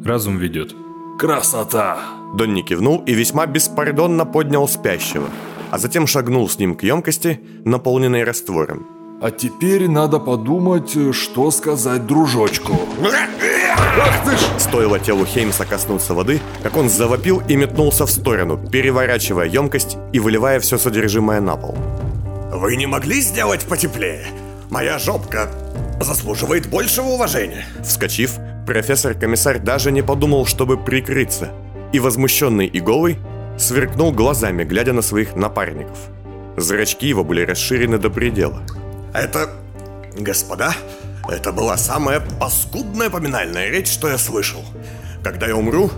Разум 0.03 0.37
ведет. 0.37 0.75
Красота! 1.17 1.97
Донни 2.35 2.61
кивнул 2.61 3.03
и 3.05 3.13
весьма 3.13 3.45
беспардонно 3.45 4.25
поднял 4.25 4.67
спящего, 4.67 5.29
а 5.71 5.77
затем 5.77 6.05
шагнул 6.05 6.47
с 6.49 6.59
ним 6.59 6.75
к 6.75 6.83
емкости, 6.83 7.39
наполненной 7.65 8.23
раствором. 8.23 8.85
А 9.21 9.31
теперь 9.31 9.87
надо 9.87 10.19
подумать, 10.19 10.97
что 11.15 11.51
сказать 11.51 12.05
дружочку. 12.05 12.73
Ах 13.99 14.25
ты 14.25 14.31
ж! 14.31 14.39
Стоило 14.57 14.99
телу 14.99 15.25
Хеймса 15.25 15.65
коснуться 15.65 16.13
воды, 16.13 16.41
как 16.63 16.75
он 16.75 16.89
завопил 16.89 17.41
и 17.47 17.55
метнулся 17.55 18.05
в 18.05 18.11
сторону, 18.11 18.57
переворачивая 18.57 19.45
емкость 19.45 19.97
и 20.11 20.19
выливая 20.19 20.59
все 20.59 20.77
содержимое 20.77 21.39
на 21.39 21.55
пол. 21.55 21.75
Вы 22.51 22.75
не 22.75 22.87
могли 22.87 23.21
сделать 23.21 23.63
потеплее? 23.65 24.25
Моя 24.69 24.99
жопка 24.99 25.49
заслуживает 26.01 26.67
большего 26.69 27.07
уважения. 27.07 27.65
Вскочив, 27.83 28.37
профессор-комиссар 28.65 29.59
даже 29.59 29.91
не 29.91 30.01
подумал, 30.01 30.45
чтобы 30.45 30.77
прикрыться, 30.77 31.51
и 31.93 31.99
возмущенный 31.99 32.65
и 32.65 32.79
голый 32.79 33.17
сверкнул 33.61 34.11
глазами, 34.11 34.63
глядя 34.63 34.93
на 34.93 35.01
своих 35.01 35.35
напарников. 35.35 35.97
Зрачки 36.57 37.07
его 37.07 37.23
были 37.23 37.45
расширены 37.45 37.97
до 37.97 38.09
предела. 38.09 38.61
Это, 39.13 39.49
господа, 40.17 40.73
это 41.29 41.51
была 41.51 41.77
самая 41.77 42.19
паскудная 42.39 43.09
поминальная 43.09 43.69
речь, 43.69 43.89
что 43.89 44.09
я 44.09 44.17
слышал. 44.17 44.63
Когда 45.23 45.47
я 45.47 45.55
умру, 45.55 45.91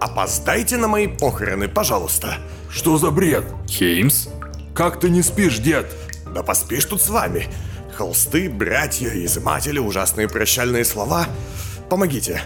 опоздайте 0.00 0.76
на 0.76 0.88
мои 0.88 1.06
похороны, 1.06 1.68
пожалуйста. 1.68 2.38
Что 2.70 2.98
за 2.98 3.10
бред? 3.10 3.44
Хеймс? 3.68 4.28
Как 4.74 4.98
ты 4.98 5.10
не 5.10 5.22
спишь, 5.22 5.58
дед? 5.58 5.86
Да 6.34 6.42
поспишь 6.42 6.86
тут 6.86 7.02
с 7.02 7.10
вами. 7.10 7.46
Холсты, 7.94 8.48
братья, 8.48 9.10
изыматели, 9.10 9.78
ужасные 9.78 10.28
прощальные 10.28 10.84
слова. 10.84 11.26
Помогите. 11.90 12.40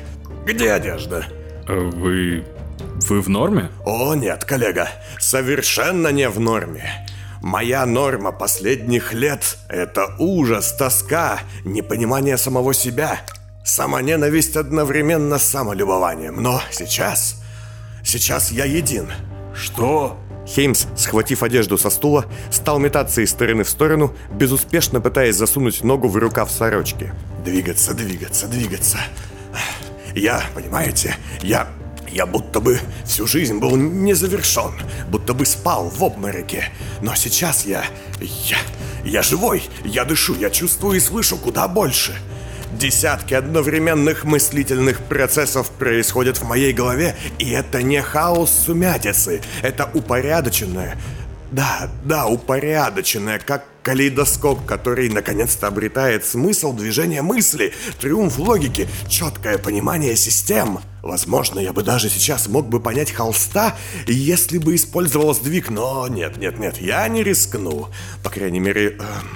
Где 0.45 0.73
одежда? 0.73 1.27
Вы... 1.69 2.45
Вы 3.09 3.21
в 3.21 3.29
норме? 3.29 3.71
О, 3.85 4.15
нет, 4.15 4.45
коллега, 4.45 4.89
совершенно 5.19 6.09
не 6.09 6.29
в 6.29 6.41
норме. 6.41 7.07
Моя 7.43 7.87
норма 7.87 8.33
последних 8.33 9.13
лет– 9.13 9.59
это 9.69 10.15
ужас, 10.19 10.73
тоска, 10.73 11.41
непонимание 11.65 12.39
самого 12.39 12.75
себя, 12.75 13.21
самоненависть 13.65 14.57
одновременно 14.57 15.39
с 15.39 15.45
самолюбованием. 15.45 16.43
Но 16.43 16.61
сейчас, 16.71 17.43
сейчас 18.03 18.51
я 18.51 18.65
един. 18.65 19.09
Что? 19.55 20.19
Хеймс, 20.47 20.87
схватив 20.97 21.43
одежду 21.43 21.77
со 21.77 21.91
стула, 21.91 22.27
стал 22.51 22.79
метаться 22.79 23.21
из 23.21 23.31
стороны 23.31 23.65
в 23.65 23.69
сторону, 23.69 24.15
безуспешно 24.33 25.01
пытаясь 25.01 25.37
засунуть 25.37 25.83
ногу 25.85 26.09
в 26.09 26.17
рукав 26.17 26.51
сорочки. 26.51 27.13
Двигаться, 27.45 27.95
двигаться, 27.95 28.47
двигаться. 28.47 28.99
Я, 30.15 30.43
понимаете, 30.55 31.17
я... 31.43 31.69
Я 32.11 32.27
будто 32.27 32.61
бы 32.61 32.81
всю 33.05 33.27
жизнь 33.27 33.59
был 33.59 33.77
не 33.77 34.15
завершен, 34.15 34.73
будто 35.09 35.35
бы 35.35 35.45
спал 35.45 35.89
в 35.89 36.03
обмороке. 36.03 36.71
Но 37.03 37.15
сейчас 37.15 37.67
я... 37.67 37.85
Я... 38.21 38.59
Я 39.05 39.23
живой, 39.23 39.63
я 39.85 40.05
дышу, 40.05 40.35
я 40.35 40.51
чувствую 40.51 40.97
и 40.97 41.01
слышу 41.01 41.37
куда 41.37 41.69
больше. 41.69 42.17
Десятки 42.73 43.35
одновременных 43.35 44.25
мыслительных 44.25 44.99
процессов 44.99 45.71
происходят 45.71 46.39
в 46.39 46.45
моей 46.45 46.73
голове, 46.73 47.15
и 47.39 47.51
это 47.51 47.83
не 47.83 48.03
хаос 48.03 48.51
сумятицы, 48.51 49.43
это 49.63 49.89
упорядоченное, 49.95 50.99
да, 51.53 51.89
да, 52.05 52.27
упорядоченное, 52.27 53.39
как 53.39 53.65
калейдоскоп, 53.87 54.67
который 54.67 55.09
наконец-то 55.09 55.69
обретает 55.69 56.25
смысл 56.25 56.73
движения 56.73 57.23
мысли, 57.23 57.73
триумф 58.01 58.37
логики, 58.37 58.89
четкое 59.09 59.59
понимание 59.59 60.17
систем. 60.17 60.81
Возможно, 61.05 61.61
я 61.61 61.73
бы 61.73 61.85
даже 61.85 62.09
сейчас 62.09 62.49
мог 62.49 62.69
бы 62.69 62.81
понять 62.81 63.13
холста, 63.13 63.77
если 64.09 64.59
бы 64.59 64.75
использовал 64.75 65.33
сдвиг, 65.35 65.71
но 65.71 66.09
нет, 66.09 66.37
нет, 66.37 66.59
нет, 66.59 66.79
я 66.79 67.07
не 67.07 67.23
рискну. 67.23 67.87
По 68.25 68.31
крайней 68.31 68.59
мере, 68.59 68.97
эм, 68.99 69.29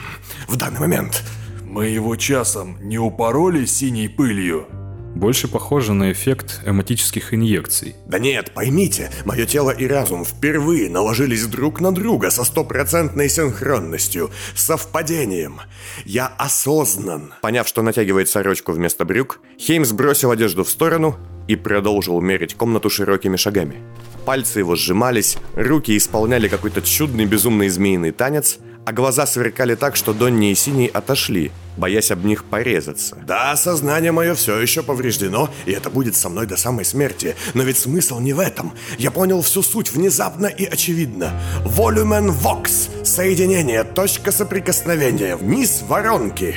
в 0.48 0.56
данный 0.56 0.80
момент. 0.80 1.22
Мы 1.62 1.86
его 1.86 2.16
часом 2.16 2.76
не 2.80 2.98
упороли 2.98 3.66
синей 3.66 4.08
пылью? 4.08 4.66
Больше 5.14 5.48
похоже 5.48 5.92
на 5.92 6.12
эффект 6.12 6.60
эматических 6.64 7.34
инъекций. 7.34 7.96
Да 8.06 8.18
нет, 8.18 8.52
поймите, 8.54 9.10
мое 9.24 9.44
тело 9.44 9.70
и 9.70 9.86
разум 9.86 10.24
впервые 10.24 10.88
наложились 10.88 11.46
друг 11.46 11.80
на 11.80 11.92
друга 11.92 12.30
со 12.30 12.44
стопроцентной 12.44 13.28
синхронностью, 13.28 14.30
совпадением. 14.54 15.60
Я 16.04 16.28
осознан. 16.38 17.34
Поняв, 17.42 17.66
что 17.66 17.82
натягивает 17.82 18.28
сорочку 18.28 18.72
вместо 18.72 19.04
брюк, 19.04 19.40
Хеймс 19.58 19.92
бросил 19.92 20.30
одежду 20.30 20.64
в 20.64 20.70
сторону 20.70 21.16
и 21.48 21.56
продолжил 21.56 22.20
мерить 22.20 22.54
комнату 22.54 22.88
широкими 22.88 23.36
шагами. 23.36 23.82
Пальцы 24.24 24.60
его 24.60 24.76
сжимались, 24.76 25.38
руки 25.56 25.96
исполняли 25.96 26.46
какой-то 26.46 26.82
чудный 26.82 27.26
безумный 27.26 27.68
змеиный 27.68 28.12
танец, 28.12 28.58
а 28.86 28.92
глаза 28.92 29.26
сверкали 29.26 29.74
так, 29.74 29.96
что 29.96 30.12
Донни 30.12 30.50
и 30.50 30.54
Синий 30.54 30.88
отошли, 30.88 31.52
боясь 31.76 32.10
об 32.10 32.24
них 32.24 32.44
порезаться. 32.44 33.16
Да, 33.26 33.54
сознание 33.56 34.12
мое 34.12 34.34
все 34.34 34.58
еще 34.58 34.82
повреждено, 34.82 35.50
и 35.66 35.72
это 35.72 35.90
будет 35.90 36.16
со 36.16 36.28
мной 36.28 36.46
до 36.46 36.56
самой 36.56 36.84
смерти. 36.84 37.36
Но 37.54 37.62
ведь 37.62 37.78
смысл 37.78 38.18
не 38.20 38.32
в 38.32 38.40
этом. 38.40 38.72
Я 38.98 39.10
понял 39.10 39.42
всю 39.42 39.62
суть 39.62 39.92
внезапно 39.92 40.46
и 40.46 40.64
очевидно. 40.64 41.32
Volumen 41.64 42.30
Vox. 42.30 43.04
Соединение, 43.04 43.84
точка 43.84 44.32
соприкосновения. 44.32 45.36
Вниз 45.36 45.82
воронки. 45.86 46.54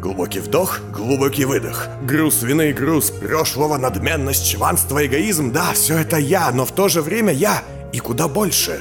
Глубокий 0.00 0.40
вдох, 0.40 0.80
глубокий 0.92 1.46
выдох. 1.46 1.88
Груз 2.02 2.42
вины, 2.42 2.72
груз 2.72 3.10
прошлого, 3.10 3.78
надменность, 3.78 4.50
чванство, 4.50 5.04
эгоизм. 5.04 5.50
Да, 5.50 5.72
все 5.72 5.98
это 5.98 6.18
я, 6.18 6.50
но 6.52 6.66
в 6.66 6.72
то 6.72 6.88
же 6.88 7.00
время 7.00 7.32
я 7.32 7.62
и 7.92 7.98
куда 8.00 8.28
больше. 8.28 8.80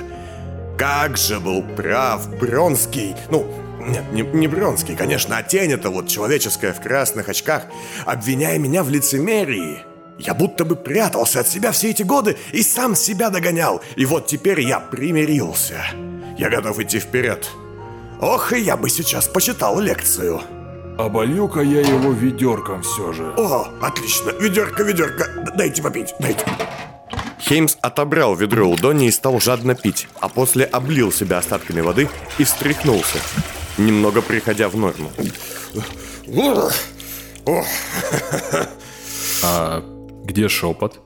Как 0.78 1.18
же 1.18 1.40
был 1.40 1.62
прав 1.62 2.30
Бронский. 2.40 3.16
Ну, 3.30 3.48
нет, 3.80 4.04
не, 4.12 4.22
не 4.22 4.48
Бронский, 4.48 4.96
конечно, 4.96 5.38
а 5.38 5.44
тень 5.44 5.72
это 5.72 5.90
вот 5.90 6.08
человеческая 6.08 6.74
в 6.74 6.82
красных 6.82 7.30
очках, 7.30 7.64
обвиняя 8.06 8.58
меня 8.58 8.84
в 8.84 8.90
лицемерии. 8.90 9.84
Я 10.18 10.34
будто 10.34 10.64
бы 10.64 10.76
прятался 10.76 11.42
от 11.42 11.48
себя 11.48 11.72
все 11.72 11.90
эти 11.90 12.04
годы 12.04 12.38
и 12.52 12.64
сам 12.64 12.96
себя 12.96 13.30
догонял. 13.30 13.82
И 13.96 14.06
вот 14.06 14.28
теперь 14.28 14.62
я 14.62 14.80
примирился. 14.80 15.84
Я 16.38 16.50
готов 16.50 16.80
идти 16.80 17.00
вперед. 17.00 17.50
Ох, 18.22 18.54
и 18.54 18.60
я 18.60 18.78
бы 18.78 18.90
сейчас 18.90 19.28
почитал 19.28 19.80
лекцию. 19.80 20.42
Оболью-ка 20.98 21.62
я 21.62 21.82
его 21.82 22.12
ведерком 22.12 22.84
все 22.84 23.12
же. 23.12 23.34
О, 23.38 23.68
отлично. 23.82 24.32
Ведерко, 24.40 24.84
ведерко. 24.84 25.28
Дайте 25.56 25.82
попить, 25.82 26.14
дайте. 26.20 26.46
Хеймс 27.44 27.78
отобрал 27.82 28.36
ведро 28.36 28.70
у 28.70 28.78
Донни 28.78 29.08
и 29.08 29.12
стал 29.12 29.40
жадно 29.42 29.76
пить, 29.76 30.08
а 30.22 30.30
после 30.30 30.64
облил 30.64 31.12
себя 31.12 31.40
остатками 31.40 31.82
воды 31.82 32.10
и 32.38 32.46
встряхнулся, 32.46 33.20
немного 33.78 34.22
приходя 34.22 34.70
в 34.70 34.78
норму. 34.78 35.12
А 39.44 39.84
где 40.24 40.48
шепот? 40.48 41.02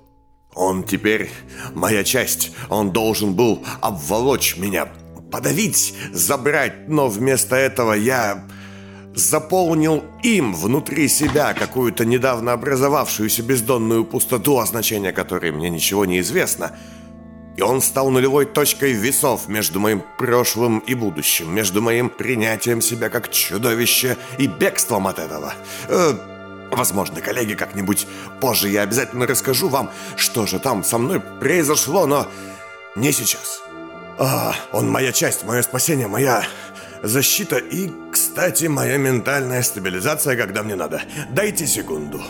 Он 0.54 0.84
теперь 0.84 1.32
моя 1.74 2.04
часть. 2.04 2.52
Он 2.70 2.92
должен 2.92 3.34
был 3.34 3.66
обволочь 3.82 4.58
меня, 4.58 4.90
подавить, 5.32 5.96
забрать, 6.14 6.88
но 6.88 7.08
вместо 7.08 7.56
этого 7.56 7.94
я 7.94 8.48
заполнил 9.18 10.06
им 10.22 10.54
внутри 10.54 11.08
себя 11.08 11.54
какую-то 11.54 12.06
недавно 12.06 12.54
образовавшуюся 12.54 13.42
бездонную 13.42 14.06
пустоту, 14.06 14.60
о 14.60 14.66
значении 14.66 15.12
которой 15.12 15.52
мне 15.52 15.70
ничего 15.70 16.06
не 16.06 16.20
известно. 16.20 16.78
И 17.56 17.62
он 17.64 17.82
стал 17.82 18.12
нулевой 18.12 18.46
точкой 18.46 18.92
весов 18.94 19.48
между 19.48 19.80
моим 19.80 20.04
прошлым 20.20 20.80
и 20.80 20.94
будущим, 20.94 21.54
между 21.54 21.82
моим 21.82 22.10
принятием 22.10 22.82
себя 22.82 23.10
как 23.10 23.32
чудовище 23.32 24.18
и 24.38 24.46
бегством 24.46 25.08
от 25.08 25.18
этого. 25.18 25.56
Э, 25.88 26.14
возможно, 26.72 27.20
коллеги, 27.20 27.56
как-нибудь 27.56 28.06
позже 28.40 28.70
я 28.70 28.84
обязательно 28.84 29.26
расскажу 29.26 29.70
вам, 29.70 29.90
что 30.16 30.46
же 30.46 30.60
там 30.60 30.84
со 30.84 31.00
мной 31.00 31.20
произошло, 31.20 32.06
но 32.06 32.28
не 32.96 33.12
сейчас. 33.12 33.64
А, 34.20 34.56
он 34.72 34.90
моя 34.90 35.12
часть, 35.12 35.44
мое 35.44 35.62
спасение, 35.62 36.08
моя 36.08 36.44
защита 37.04 37.58
и, 37.58 37.90
кстати, 38.12 38.66
моя 38.66 38.98
ментальная 38.98 39.62
стабилизация, 39.62 40.36
когда 40.36 40.64
мне 40.64 40.76
надо. 40.76 41.02
Дайте 41.30 41.68
секунду. 41.68 42.22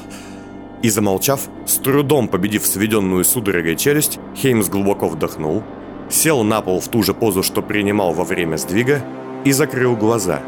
И 0.84 0.90
замолчав, 0.90 1.50
с 1.66 1.78
трудом 1.78 2.28
победив 2.28 2.66
сведенную 2.66 3.24
судорогой 3.24 3.76
челюсть, 3.76 4.20
Хеймс 4.36 4.70
глубоко 4.70 5.08
вдохнул, 5.08 5.64
сел 6.10 6.44
на 6.44 6.62
пол 6.62 6.80
в 6.80 6.88
ту 6.88 7.04
же 7.04 7.14
позу, 7.14 7.44
что 7.44 7.62
принимал 7.62 8.14
во 8.14 8.24
время 8.24 8.58
сдвига, 8.58 9.04
и 9.44 9.52
закрыл 9.52 9.96
глаза. 9.96 10.42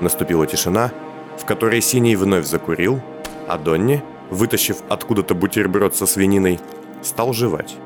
Наступила 0.00 0.46
тишина, 0.46 0.92
в 1.38 1.44
которой 1.44 1.80
Синий 1.80 2.16
вновь 2.16 2.46
закурил, 2.46 3.00
а 3.48 3.58
Донни, 3.58 4.02
вытащив 4.30 4.78
откуда-то 4.88 5.34
бутерброд 5.34 5.94
со 5.94 6.06
свининой, 6.06 6.60
стал 7.02 7.32
жевать. 7.32 7.76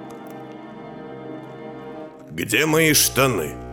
Где 2.31 2.67
мои 2.67 2.93
штаны? 2.93 3.66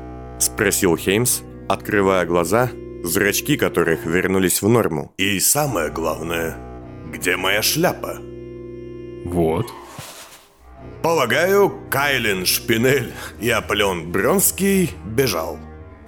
Спросил 0.43 0.97
Хеймс, 0.97 1.41
открывая 1.69 2.25
глаза, 2.25 2.69
зрачки 3.01 3.55
которых 3.55 4.05
вернулись 4.05 4.61
в 4.61 4.67
норму. 4.67 5.13
И 5.17 5.39
самое 5.39 5.89
главное, 5.89 6.57
где 7.13 7.37
моя 7.37 7.61
шляпа? 7.61 8.17
Вот. 9.23 9.67
Полагаю, 11.01 11.71
Кайлин 11.89 12.45
Шпинель 12.45 13.13
и 13.39 13.49
Аполеон 13.49 14.11
Бронский 14.11 14.91
бежал. 15.05 15.59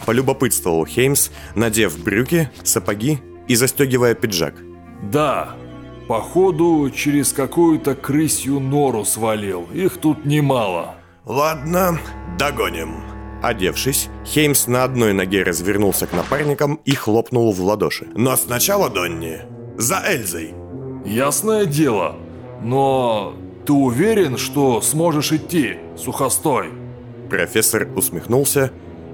Полюбопытствовал 0.06 0.86
Хеймс, 0.86 1.30
надев 1.56 1.98
брюки, 1.98 2.50
сапоги 2.62 3.22
и 3.48 3.56
застегивая 3.56 4.16
пиджак. 4.16 4.56
Да, 5.02 5.56
походу 6.10 6.92
через 6.94 7.32
какую-то 7.32 7.96
крысью 7.96 8.60
нору 8.60 9.06
свалил. 9.06 9.70
Их 9.74 9.96
тут 9.96 10.26
немало. 10.26 10.96
Ладно, 11.24 11.98
догоним. 12.38 13.15
Одевшись, 13.46 14.10
Хеймс 14.26 14.66
на 14.66 14.84
одной 14.84 15.14
ноге 15.14 15.44
развернулся 15.44 16.08
к 16.08 16.14
напарникам 16.14 16.80
и 16.84 16.96
хлопнул 16.96 17.52
в 17.52 17.62
ладоши. 17.62 18.08
Но 18.16 18.36
сначала, 18.38 18.90
Донни, 18.90 19.42
за 19.78 20.02
Эльзой. 20.04 20.56
Ясное 21.06 21.68
дело. 21.68 22.16
Но 22.64 23.36
ты 23.68 23.74
уверен, 23.74 24.40
что 24.40 24.82
сможешь 24.82 25.32
идти, 25.32 25.78
сухостой? 25.96 26.72
Профессор 27.30 27.88
усмехнулся 27.96 28.72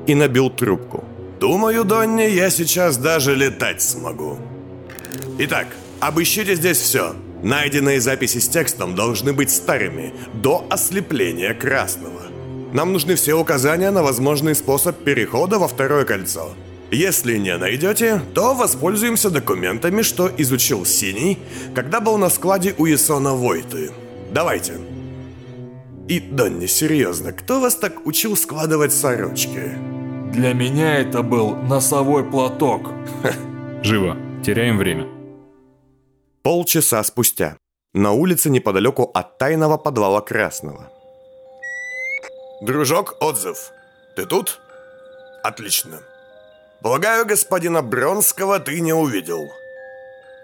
и 0.07 0.15
набил 0.15 0.49
трубку. 0.49 1.03
Думаю, 1.41 1.83
Донни, 1.83 2.29
я 2.29 2.49
сейчас 2.49 2.95
даже 2.95 3.35
летать 3.35 3.81
смогу. 3.81 4.37
Итак, 5.39 5.67
обыщите 5.99 6.55
здесь 6.55 6.77
все. 6.77 7.15
Найденные 7.43 7.99
записи 7.99 8.37
с 8.37 8.47
текстом 8.47 8.95
должны 8.95 9.33
быть 9.33 9.51
старыми, 9.51 10.13
до 10.33 10.65
ослепления 10.69 11.53
красного. 11.53 12.30
Нам 12.73 12.93
нужны 12.93 13.15
все 13.15 13.33
указания 13.33 13.91
на 13.91 14.01
возможный 14.01 14.55
способ 14.55 14.97
перехода 15.03 15.59
во 15.59 15.67
второе 15.67 16.05
кольцо. 16.05 16.51
Если 16.91 17.37
не 17.37 17.57
найдете, 17.57 18.21
то 18.33 18.53
воспользуемся 18.53 19.29
документами, 19.29 20.01
что 20.01 20.29
изучил 20.37 20.85
Синий, 20.85 21.37
когда 21.73 21.99
был 21.99 22.17
на 22.17 22.29
складе 22.29 22.75
у 22.77 22.85
Исона 22.85 23.33
Войты. 23.33 23.91
Давайте. 24.31 24.73
И, 26.07 26.19
Донни, 26.19 26.65
серьезно, 26.65 27.31
кто 27.31 27.61
вас 27.61 27.75
так 27.75 28.05
учил 28.05 28.35
складывать 28.35 28.93
сорочки? 28.93 29.71
Для 30.33 30.53
меня 30.53 30.97
это 30.97 31.23
был 31.23 31.55
носовой 31.55 32.23
платок. 32.23 32.89
Живо, 33.83 34.17
теряем 34.43 34.77
время. 34.77 35.07
Полчаса 36.43 37.03
спустя. 37.03 37.57
На 37.93 38.11
улице 38.13 38.49
неподалеку 38.49 39.03
от 39.13 39.37
тайного 39.37 39.77
подвала 39.77 40.21
Красного. 40.21 40.89
Дружок, 42.61 43.15
отзыв. 43.19 43.71
Ты 44.15 44.25
тут? 44.25 44.59
Отлично. 45.43 45.99
Полагаю, 46.81 47.25
господина 47.25 47.81
Бронского 47.81 48.59
ты 48.59 48.79
не 48.81 48.93
увидел. 48.93 49.51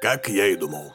Как 0.02 0.28
я 0.28 0.48
и 0.48 0.56
думал. 0.56 0.94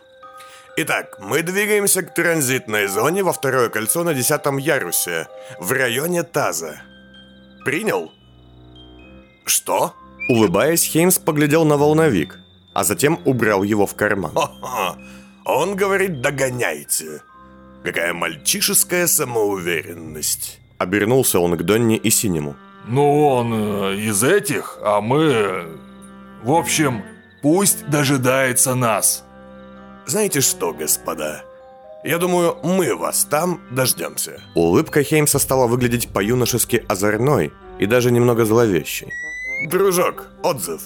Итак, 0.76 1.18
мы 1.20 1.42
двигаемся 1.42 2.02
к 2.02 2.14
транзитной 2.14 2.86
зоне 2.88 3.22
во 3.22 3.32
второе 3.32 3.68
кольцо 3.68 4.02
на 4.02 4.14
десятом 4.14 4.56
ярусе, 4.56 5.28
в 5.60 5.70
районе 5.70 6.24
Таза. 6.24 6.80
Принял? 7.64 8.10
Что? 9.44 9.94
Улыбаясь, 10.28 10.84
Хеймс 10.84 11.18
поглядел 11.18 11.64
на 11.64 11.76
волновик, 11.76 12.38
а 12.74 12.82
затем 12.82 13.20
убрал 13.24 13.62
его 13.62 13.86
в 13.86 13.94
карман. 13.94 14.32
Ха-ха, 14.34 14.96
он 15.44 15.76
говорит 15.76 16.20
«догоняйте». 16.20 17.22
Какая 17.84 18.12
мальчишеская 18.12 19.06
самоуверенность. 19.06 20.61
Обернулся 20.82 21.38
он 21.38 21.56
к 21.56 21.62
Донне 21.62 21.96
и 21.96 22.10
Синему. 22.10 22.56
Ну, 22.88 23.28
он 23.28 23.54
э, 23.54 23.96
из 23.98 24.24
этих, 24.24 24.78
а 24.82 25.00
мы... 25.00 25.78
В 26.42 26.50
общем, 26.50 27.04
пусть 27.40 27.88
дожидается 27.88 28.74
нас. 28.74 29.24
Знаете 30.06 30.40
что, 30.40 30.72
господа? 30.72 31.44
Я 32.02 32.18
думаю, 32.18 32.56
мы 32.64 32.96
вас 32.96 33.24
там 33.30 33.60
дождемся. 33.70 34.40
Улыбка 34.56 35.04
Хеймса 35.04 35.38
стала 35.38 35.68
выглядеть 35.68 36.08
по-юношески 36.08 36.84
озорной 36.88 37.52
и 37.78 37.86
даже 37.86 38.10
немного 38.10 38.44
зловещей. 38.44 39.12
Дружок, 39.70 40.26
отзыв. 40.42 40.82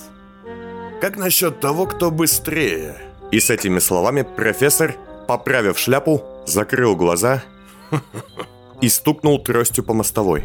Как 1.00 1.16
насчет 1.16 1.60
того, 1.60 1.86
кто 1.86 2.10
быстрее? 2.10 3.00
И 3.32 3.40
с 3.40 3.48
этими 3.48 3.78
словами 3.78 4.26
профессор, 4.36 4.94
поправив 5.26 5.78
шляпу, 5.78 6.22
закрыл 6.46 6.96
глаза 6.96 7.42
и 8.80 8.88
стукнул 8.88 9.38
тростью 9.38 9.84
по 9.84 9.94
мостовой. 9.94 10.44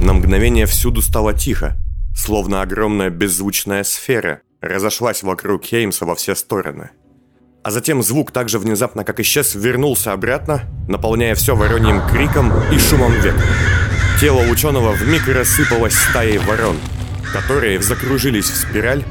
На 0.00 0.12
мгновение 0.12 0.66
всюду 0.66 1.02
стало 1.02 1.34
тихо, 1.34 1.76
словно 2.14 2.62
огромная 2.62 3.10
беззвучная 3.10 3.84
сфера 3.84 4.42
разошлась 4.60 5.22
вокруг 5.22 5.64
Хеймса 5.64 6.04
во 6.04 6.14
все 6.14 6.34
стороны. 6.34 6.90
А 7.62 7.70
затем 7.70 8.02
звук 8.02 8.30
так 8.30 8.48
же 8.48 8.58
внезапно, 8.58 9.04
как 9.04 9.20
исчез, 9.20 9.54
вернулся 9.54 10.12
обратно, 10.12 10.62
наполняя 10.88 11.34
все 11.34 11.54
вороньим 11.54 12.00
криком 12.08 12.52
и 12.72 12.78
шумом 12.78 13.12
ветра. 13.12 13.44
Тело 14.20 14.40
ученого 14.50 14.92
вмиг 14.92 15.28
рассыпалось 15.28 15.94
стаей 15.94 16.38
ворон, 16.38 16.76
которые 17.32 17.82
закружились 17.82 18.50
в 18.50 18.56
спираль 18.56 19.04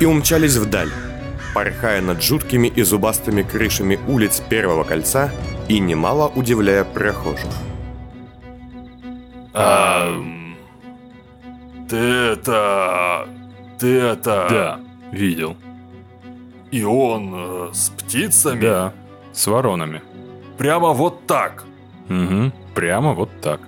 и 0.00 0.04
умчались 0.04 0.56
вдаль, 0.56 0.90
порхая 1.54 2.00
над 2.02 2.22
жуткими 2.22 2.68
и 2.68 2.82
зубастыми 2.82 3.42
крышами 3.42 3.98
улиц 4.06 4.42
Первого 4.48 4.84
кольца 4.84 5.32
и 5.68 5.78
немало 5.78 6.30
удивляя 6.34 6.84
прохожих. 6.84 7.50
А, 9.52 10.12
ты 11.88 11.96
это... 11.96 13.28
Ты 13.78 13.98
это... 13.98 14.46
Да, 14.50 14.80
видел. 15.12 15.56
И 16.70 16.82
он 16.82 17.32
э, 17.34 17.68
с 17.72 17.90
птицами? 17.90 18.60
Да, 18.60 18.92
с 19.32 19.46
воронами. 19.46 20.02
Прямо 20.58 20.92
вот 20.92 21.26
так? 21.26 21.64
Угу, 22.08 22.52
прямо 22.74 23.12
вот 23.12 23.30
так. 23.40 23.60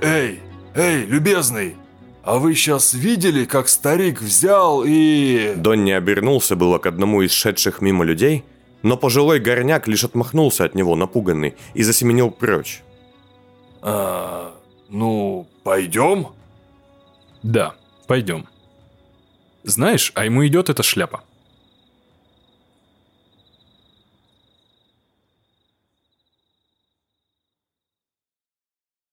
Эй, 0.00 0.40
эй, 0.74 1.04
любезный, 1.04 1.76
а 2.24 2.38
вы 2.38 2.54
сейчас 2.54 2.94
видели, 2.94 3.44
как 3.44 3.68
старик 3.68 4.20
взял 4.20 4.84
и... 4.86 5.54
Донни 5.56 5.92
обернулся 5.92 6.56
было 6.56 6.78
к 6.78 6.86
одному 6.86 7.22
из 7.22 7.32
шедших 7.32 7.80
мимо 7.80 8.04
людей, 8.04 8.44
но 8.82 8.96
пожилой 8.96 9.40
горняк 9.40 9.88
лишь 9.88 10.04
отмахнулся 10.04 10.64
от 10.64 10.74
него, 10.74 10.96
напуганный, 10.96 11.54
и 11.74 11.82
засеменил 11.82 12.30
прочь. 12.30 12.82
А, 13.80 14.54
ну, 14.88 15.46
пойдем? 15.64 16.28
Да, 17.42 17.74
пойдем. 18.06 18.46
Знаешь, 19.64 20.12
а 20.14 20.24
ему 20.24 20.46
идет 20.46 20.68
эта 20.70 20.82
шляпа. 20.82 21.22